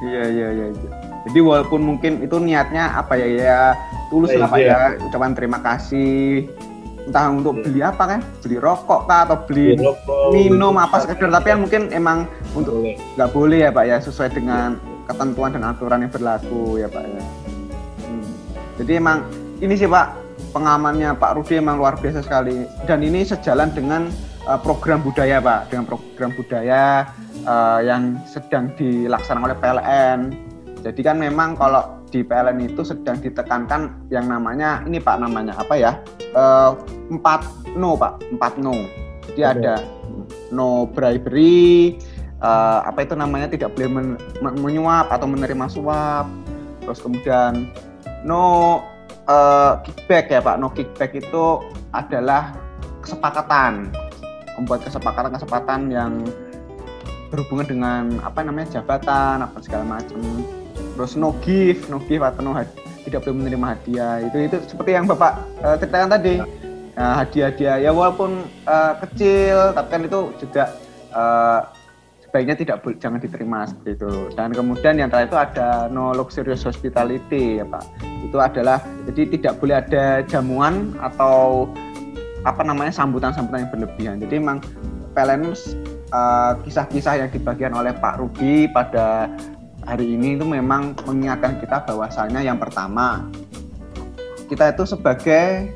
Iya 0.01 0.23
iya 0.27 0.49
iya. 0.51 0.67
iya. 0.73 0.91
Jadi 1.29 1.39
walaupun 1.39 1.81
mungkin 1.85 2.25
itu 2.25 2.37
niatnya 2.41 2.97
apa 2.97 3.15
ya 3.15 3.29
ya 3.29 3.61
tulus 4.09 4.33
lah 4.35 4.49
Pak 4.49 4.59
iya. 4.59 4.97
ya 4.97 5.07
ucapan 5.07 5.31
terima 5.37 5.59
kasih 5.61 6.49
entah 7.11 7.27
untuk 7.27 7.59
beli 7.67 7.83
apa 7.83 8.07
kan 8.07 8.21
beli 8.39 8.63
rokok 8.63 9.11
kah 9.11 9.27
atau 9.27 9.43
beli 9.51 9.75
Beli 9.75 9.83
rokok, 9.83 10.31
minum 10.31 10.79
beli 10.79 10.87
apa 10.87 10.97
sekedar 11.03 11.29
tapi 11.35 11.47
yang 11.51 11.61
mungkin 11.67 11.83
emang 11.91 12.19
untuk 12.55 12.87
boleh. 12.87 12.95
nggak 13.19 13.31
boleh 13.35 13.59
ya 13.67 13.71
Pak 13.75 13.85
ya 13.91 13.97
sesuai 13.99 14.31
dengan 14.31 14.79
ketentuan 15.11 15.51
dan 15.51 15.67
aturan 15.67 16.07
yang 16.07 16.13
berlaku 16.15 16.79
ya 16.79 16.87
Pak 16.87 17.03
ya. 17.03 17.23
Hmm. 18.07 18.31
Jadi 18.79 18.93
emang 18.95 19.27
ini 19.59 19.75
sih 19.75 19.91
Pak 19.91 20.07
pengamannya 20.55 21.19
Pak 21.19 21.35
Rudi 21.35 21.59
emang 21.59 21.83
luar 21.83 21.99
biasa 21.99 22.23
sekali 22.23 22.63
dan 22.87 23.03
ini 23.03 23.27
sejalan 23.27 23.75
dengan 23.75 24.07
uh, 24.47 24.59
program 24.63 25.03
budaya 25.03 25.43
Pak 25.43 25.75
dengan 25.75 25.91
program 25.91 26.31
budaya 26.39 27.11
uh, 27.43 27.83
yang 27.83 28.23
sedang 28.23 28.71
dilaksanakan 28.79 29.47
oleh 29.51 29.59
PLN. 29.59 30.19
Jadi 30.81 31.01
kan 31.03 31.19
memang 31.19 31.59
kalau 31.59 32.01
di 32.07 32.23
PLN 32.23 32.71
itu 32.71 32.87
sedang 32.87 33.19
ditekankan 33.19 34.11
yang 34.15 34.31
namanya 34.31 34.87
ini 34.87 35.03
Pak 35.03 35.19
namanya 35.19 35.59
apa 35.59 35.75
ya 35.75 35.99
Eh, 36.31 36.71
empat 37.11 37.43
no 37.75 37.99
Pak. 37.99 38.23
Empat 38.31 38.53
no. 38.63 38.75
Jadi 39.31 39.43
Oke. 39.43 39.51
ada 39.51 39.75
no 40.51 40.87
bribery, 40.91 41.99
eh, 42.43 42.79
apa 42.87 43.07
itu 43.07 43.15
namanya 43.15 43.51
tidak 43.51 43.75
boleh 43.75 43.91
men- 43.91 44.21
men- 44.43 44.59
menyuap 44.59 45.11
atau 45.11 45.27
menerima 45.27 45.67
suap. 45.71 46.27
Terus 46.83 46.99
kemudian 47.03 47.71
no 48.27 48.79
eh, 49.27 49.73
kickback 49.87 50.31
ya 50.31 50.41
pak. 50.43 50.57
No 50.59 50.71
kickback 50.75 51.15
itu 51.15 51.63
adalah 51.95 52.55
kesepakatan. 53.03 53.91
Membuat 54.59 54.87
kesepakatan 54.87 55.31
kesepakatan 55.35 55.81
yang 55.91 56.13
berhubungan 57.31 57.67
dengan 57.67 58.03
apa 58.27 58.43
namanya 58.43 58.83
jabatan 58.83 59.47
apa 59.47 59.59
segala 59.63 59.87
macam. 59.87 60.19
Terus 60.99 61.15
no 61.15 61.31
give 61.47 61.87
no 61.87 62.03
give 62.11 62.27
atau 62.27 62.43
no 62.43 62.59
tidak 63.11 63.27
boleh 63.27 63.37
menerima 63.45 63.67
hadiah. 63.75 64.15
Itu 64.23 64.37
itu 64.39 64.57
seperti 64.71 64.91
yang 64.95 65.05
bapak 65.11 65.43
eh, 65.67 65.77
ceritakan 65.83 66.09
tadi. 66.15 66.35
Nah, 66.95 67.15
hadiah-hadiah. 67.27 67.77
Ya 67.83 67.91
walaupun 67.91 68.47
eh, 68.47 68.93
kecil 69.03 69.75
tapi 69.75 69.89
kan 69.91 70.01
itu 70.07 70.21
juga 70.39 70.65
eh, 71.11 71.61
sebaiknya 72.31 72.55
tidak 72.55 72.77
boleh 72.87 72.97
jangan 73.03 73.19
diterima 73.19 73.67
seperti 73.67 73.91
itu. 73.99 74.13
Dan 74.39 74.55
kemudian 74.55 74.95
yang 75.03 75.11
terakhir 75.11 75.29
itu 75.35 75.39
ada 75.43 75.69
no 75.91 76.15
luxurious 76.15 76.63
hospitality 76.63 77.59
ya 77.59 77.67
pak. 77.67 77.83
Itu 78.23 78.39
adalah 78.39 78.79
jadi 79.11 79.35
tidak 79.35 79.59
boleh 79.59 79.83
ada 79.83 80.23
jamuan 80.31 80.95
atau 81.03 81.67
apa 82.47 82.63
namanya 82.65 82.95
sambutan-sambutan 82.95 83.67
yang 83.67 83.73
berlebihan. 83.75 84.17
Jadi 84.23 84.35
memang 84.39 84.59
PLNers 85.19 85.75
eh, 86.15 86.53
kisah-kisah 86.63 87.27
yang 87.27 87.29
dibagikan 87.35 87.75
oleh 87.75 87.91
Pak 87.91 88.23
Rudi 88.23 88.71
pada 88.71 89.27
hari 89.85 90.17
ini 90.17 90.37
itu 90.37 90.45
memang 90.45 90.97
mengingatkan 91.09 91.61
kita 91.61 91.85
bahwasanya 91.89 92.41
yang 92.45 92.61
pertama 92.61 93.29
kita 94.51 94.75
itu 94.75 94.83
sebagai 94.83 95.71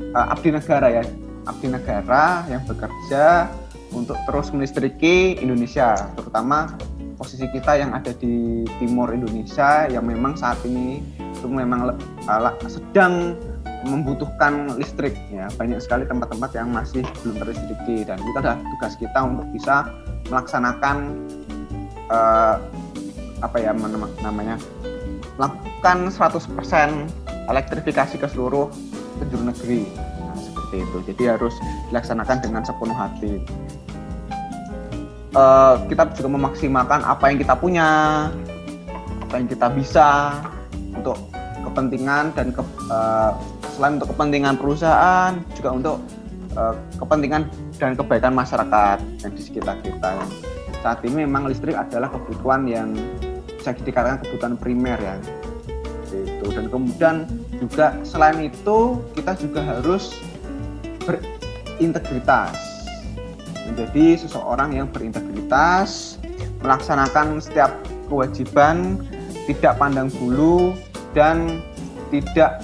eh, 0.00 0.26
abdi 0.32 0.50
negara 0.50 0.90
ya. 0.90 1.04
Abdi 1.46 1.70
negara 1.70 2.42
yang 2.50 2.66
bekerja 2.66 3.46
untuk 3.94 4.18
terus 4.26 4.50
melistriki 4.50 5.38
Indonesia, 5.38 5.94
terutama 6.18 6.74
posisi 7.14 7.46
kita 7.54 7.78
yang 7.78 7.94
ada 7.94 8.10
di 8.18 8.66
timur 8.82 9.14
Indonesia 9.14 9.86
yang 9.86 10.04
memang 10.04 10.34
saat 10.34 10.58
ini 10.66 11.00
itu 11.22 11.46
memang 11.46 11.94
ala- 12.26 12.58
sedang 12.66 13.38
membutuhkan 13.86 14.74
listrik 14.74 15.14
ya. 15.30 15.46
Banyak 15.54 15.78
sekali 15.78 16.02
tempat-tempat 16.02 16.50
yang 16.58 16.74
masih 16.74 17.06
belum 17.22 17.46
terlistriki 17.46 18.02
dan 18.02 18.18
itu 18.18 18.36
adalah 18.42 18.58
tugas 18.74 18.98
kita 18.98 19.20
untuk 19.22 19.46
bisa 19.54 19.86
melaksanakan 20.26 20.96
eh, 22.10 22.56
apa 23.44 23.56
ya 23.60 23.72
namanya 24.24 24.56
melakukan 25.36 26.08
100% 26.08 26.48
elektrifikasi 27.52 28.14
ke 28.16 28.26
seluruh 28.26 28.72
penjuru 29.20 29.52
negeri. 29.52 29.82
Nah, 30.24 30.36
seperti 30.40 30.76
itu. 30.82 30.98
Jadi 31.12 31.22
harus 31.28 31.54
dilaksanakan 31.92 32.36
dengan 32.42 32.62
sepenuh 32.64 32.96
hati. 32.96 33.40
Eh, 35.36 35.74
kita 35.92 36.08
juga 36.16 36.28
memaksimalkan 36.32 37.04
apa 37.04 37.28
yang 37.28 37.36
kita 37.36 37.54
punya 37.60 37.88
apa 39.28 39.34
yang 39.36 39.48
kita 39.50 39.68
bisa 39.68 40.32
untuk 40.96 41.20
kepentingan 41.60 42.32
dan 42.32 42.56
ke, 42.56 42.62
eh, 42.88 43.30
selain 43.76 44.00
untuk 44.00 44.16
kepentingan 44.16 44.56
perusahaan 44.56 45.36
juga 45.52 45.70
untuk 45.76 45.96
eh, 46.56 46.74
kepentingan 46.96 47.42
dan 47.76 47.92
kebaikan 47.92 48.32
masyarakat 48.32 48.98
yang 49.20 49.32
di 49.36 49.42
sekitar 49.44 49.76
kita. 49.84 50.24
Saat 50.80 51.04
ini 51.04 51.28
memang 51.28 51.52
listrik 51.52 51.76
adalah 51.76 52.08
kebutuhan 52.08 52.64
yang 52.64 52.96
bisa 53.66 53.82
dikatakan 53.82 54.22
kebutuhan 54.22 54.54
primer 54.54 54.94
ya. 55.02 55.18
Itu 56.14 56.54
dan 56.54 56.70
kemudian 56.70 57.26
juga 57.58 57.98
selain 58.06 58.46
itu 58.46 59.02
kita 59.18 59.34
juga 59.42 59.60
harus 59.66 60.14
berintegritas. 61.02 62.54
Menjadi 63.66 64.22
seseorang 64.22 64.78
yang 64.78 64.86
berintegritas 64.86 66.22
melaksanakan 66.62 67.42
setiap 67.42 67.74
kewajiban 68.06 69.02
tidak 69.50 69.74
pandang 69.82 70.06
bulu 70.14 70.78
dan 71.10 71.58
tidak 72.14 72.62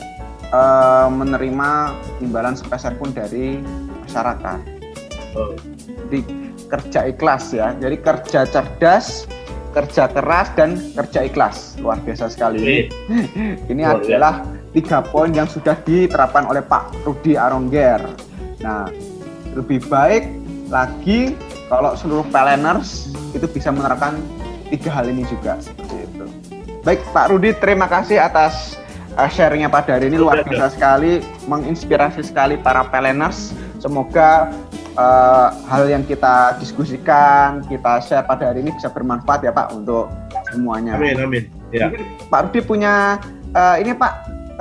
eh, 0.55 1.09
menerima 1.11 1.99
imbalan 2.23 2.55
sepeser 2.55 2.95
pun 2.95 3.11
dari 3.11 3.59
masyarakat. 4.07 4.59
Oh, 5.35 5.59
jadi 6.07 6.21
kerja 6.71 7.01
ikhlas 7.11 7.51
ya. 7.51 7.75
Jadi 7.83 7.99
kerja 7.99 8.47
cerdas 8.47 9.27
kerja 9.73 10.07
keras 10.13 10.53
dan 10.55 10.77
kerja 10.93 11.27
ikhlas. 11.27 11.81
Luar 11.81 11.99
biasa 12.05 12.29
sekali. 12.29 12.87
Ini 13.73 13.83
Luar 13.83 13.99
adalah 14.05 14.35
tiga 14.77 15.01
poin 15.01 15.33
yang 15.33 15.49
sudah 15.49 15.77
diterapkan 15.83 16.47
oleh 16.47 16.61
Pak 16.61 17.05
Rudi 17.09 17.35
Arongger. 17.35 18.05
Nah 18.61 18.87
lebih 19.53 19.85
baik 19.89 20.29
lagi 20.73 21.37
kalau 21.69 21.93
seluruh 21.97 22.25
PLNers 22.33 23.13
itu 23.33 23.45
bisa 23.49 23.73
menerapkan 23.73 24.17
tiga 24.69 24.93
hal 24.93 25.09
ini 25.09 25.25
juga. 25.29 25.61
Seperti 25.61 25.97
itu 26.09 26.25
baik 26.83 27.01
Pak 27.15 27.27
Rudi 27.31 27.55
terima 27.57 27.87
kasih 27.87 28.19
atas 28.19 28.77
uh, 29.15 29.31
sharingnya 29.31 29.71
pada 29.71 29.97
hari 29.97 30.11
ini. 30.11 30.19
Luar 30.19 30.43
biasa 30.43 30.75
sekali 30.75 31.23
menginspirasi 31.47 32.23
sekali 32.27 32.59
para 32.59 32.87
PLNers 32.87 33.55
semoga 33.79 34.51
uh, 34.96 35.48
hal 35.68 35.88
yang 35.88 36.02
kita 36.05 36.57
diskusikan, 36.61 37.64
kita 37.66 38.00
share 38.05 38.24
pada 38.24 38.52
hari 38.52 38.64
ini 38.64 38.72
bisa 38.76 38.88
bermanfaat 38.92 39.46
ya 39.46 39.52
Pak 39.52 39.72
untuk 39.76 40.09
semuanya. 40.52 40.96
amin 41.00 41.16
amin 41.20 41.44
ya 41.72 41.88
Mungkin 41.88 42.02
Pak 42.28 42.40
Rudi 42.48 42.61
punya 42.61 43.16
uh, 43.57 43.76
ini 43.81 43.92
Pak 43.96 44.12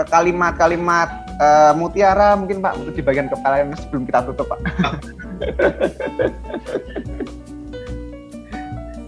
kalimat-kalimat 0.07 1.09
uh, 1.37 1.73
mutiara 1.75 2.33
mungkin 2.39 2.63
Pak 2.63 2.73
untuk 2.79 2.93
di 2.95 3.03
bagian 3.03 3.27
kepala 3.27 3.61
yang 3.61 3.75
sebelum 3.75 4.03
kita 4.07 4.25
tutup 4.31 4.47
Pak. 4.49 4.59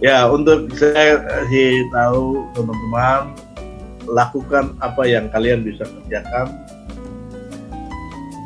Ya, 0.04 0.28
untuk 0.28 0.68
saya 0.76 1.16
kasih 1.16 1.88
tahu 1.88 2.44
teman-teman, 2.52 3.32
lakukan 4.04 4.76
apa 4.84 5.08
yang 5.08 5.32
kalian 5.32 5.64
bisa 5.64 5.88
kerjakan 5.88 6.60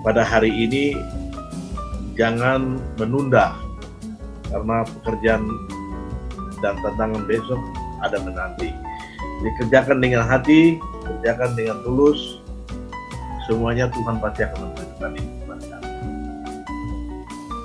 pada 0.07 0.23
hari 0.23 0.55
ini. 0.55 0.95
Jangan 2.19 2.83
menunda, 2.99 3.55
karena 4.51 4.83
pekerjaan 4.83 5.47
dan 6.59 6.75
tantangan 6.83 7.23
besok 7.31 7.63
ada 8.03 8.19
menanti. 8.27 8.75
Jadi 9.39 9.51
kerjakan 9.63 10.03
dengan 10.03 10.27
hati, 10.27 10.83
kerjakan 11.07 11.55
dengan 11.55 11.79
tulus. 11.87 12.43
Semuanya 13.47 13.87
Tuhan 13.95 14.19
pasti 14.19 14.45
akan 14.45 14.59
memberikan 14.67 15.15
kepada. 15.15 15.77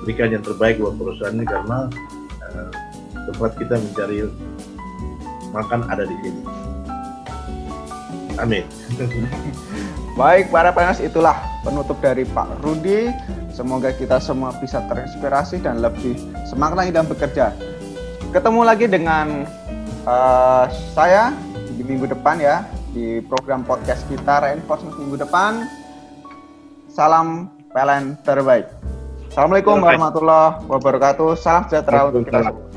Berikan 0.06 0.30
yang 0.32 0.44
terbaik 0.46 0.78
buat 0.80 0.96
perusahaan 1.02 1.34
ini 1.34 1.50
karena 1.50 1.89
eh, 2.46 2.70
tempat 3.34 3.52
kita 3.58 3.76
mencari 3.82 4.18
makan 5.50 5.82
ada 5.89 6.06
di 6.06 6.16
sini. 6.22 6.42
Amin. 8.38 8.66
Baik 10.20 10.54
para 10.54 10.70
PNS 10.70 11.10
itulah 11.10 11.53
penutup 11.63 11.97
dari 12.04 12.28
Pak 12.28 12.62
Rudi. 12.62 13.10
Semoga 13.49 13.95
kita 13.95 14.19
semua 14.19 14.52
bisa 14.60 14.84
terinspirasi 14.86 15.63
dan 15.63 15.80
lebih 15.80 16.19
semangat 16.45 16.84
lagi 16.86 16.91
dalam 16.91 17.10
bekerja. 17.10 17.56
Ketemu 18.36 18.62
lagi 18.67 18.86
dengan 18.91 19.47
eh, 20.06 20.65
saya 20.93 21.32
di 21.73 21.82
minggu 21.82 22.12
depan 22.12 22.38
ya 22.38 22.67
di 22.93 23.23
program 23.26 23.65
podcast 23.65 24.06
kita 24.12 24.43
Reinforcement 24.43 24.99
minggu 24.99 25.17
depan. 25.23 25.65
salam 26.93 27.49
PLN 27.73 28.21
terbaik. 28.21 28.69
Assalamualaikum 29.34 29.82
Terbaik. 29.82 29.97
warahmatullahi 29.97 30.62
wabarakatuh. 30.69 31.30
Salam 31.41 31.65
sejahtera 31.65 32.06
untuk 32.06 32.21
kita 32.30 32.39
semua. 32.45 32.69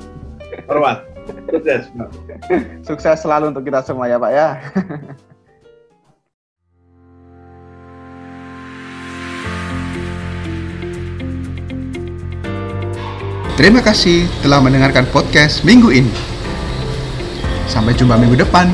Hormat. 0.73 0.97
Sukses. 1.53 1.83
Sukses 2.81 3.17
selalu 3.21 3.53
untuk 3.53 3.69
kita 3.69 3.85
semua 3.85 4.09
ya 4.09 4.17
Pak 4.17 4.33
ya. 4.33 4.49
Terima 13.57 13.81
kasih 13.81 14.29
telah 14.45 14.61
mendengarkan 14.61 15.09
podcast 15.09 15.65
minggu 15.65 15.89
ini. 15.89 16.13
Sampai 17.65 17.97
jumpa 17.97 18.21
minggu 18.21 18.37
depan. 18.37 18.69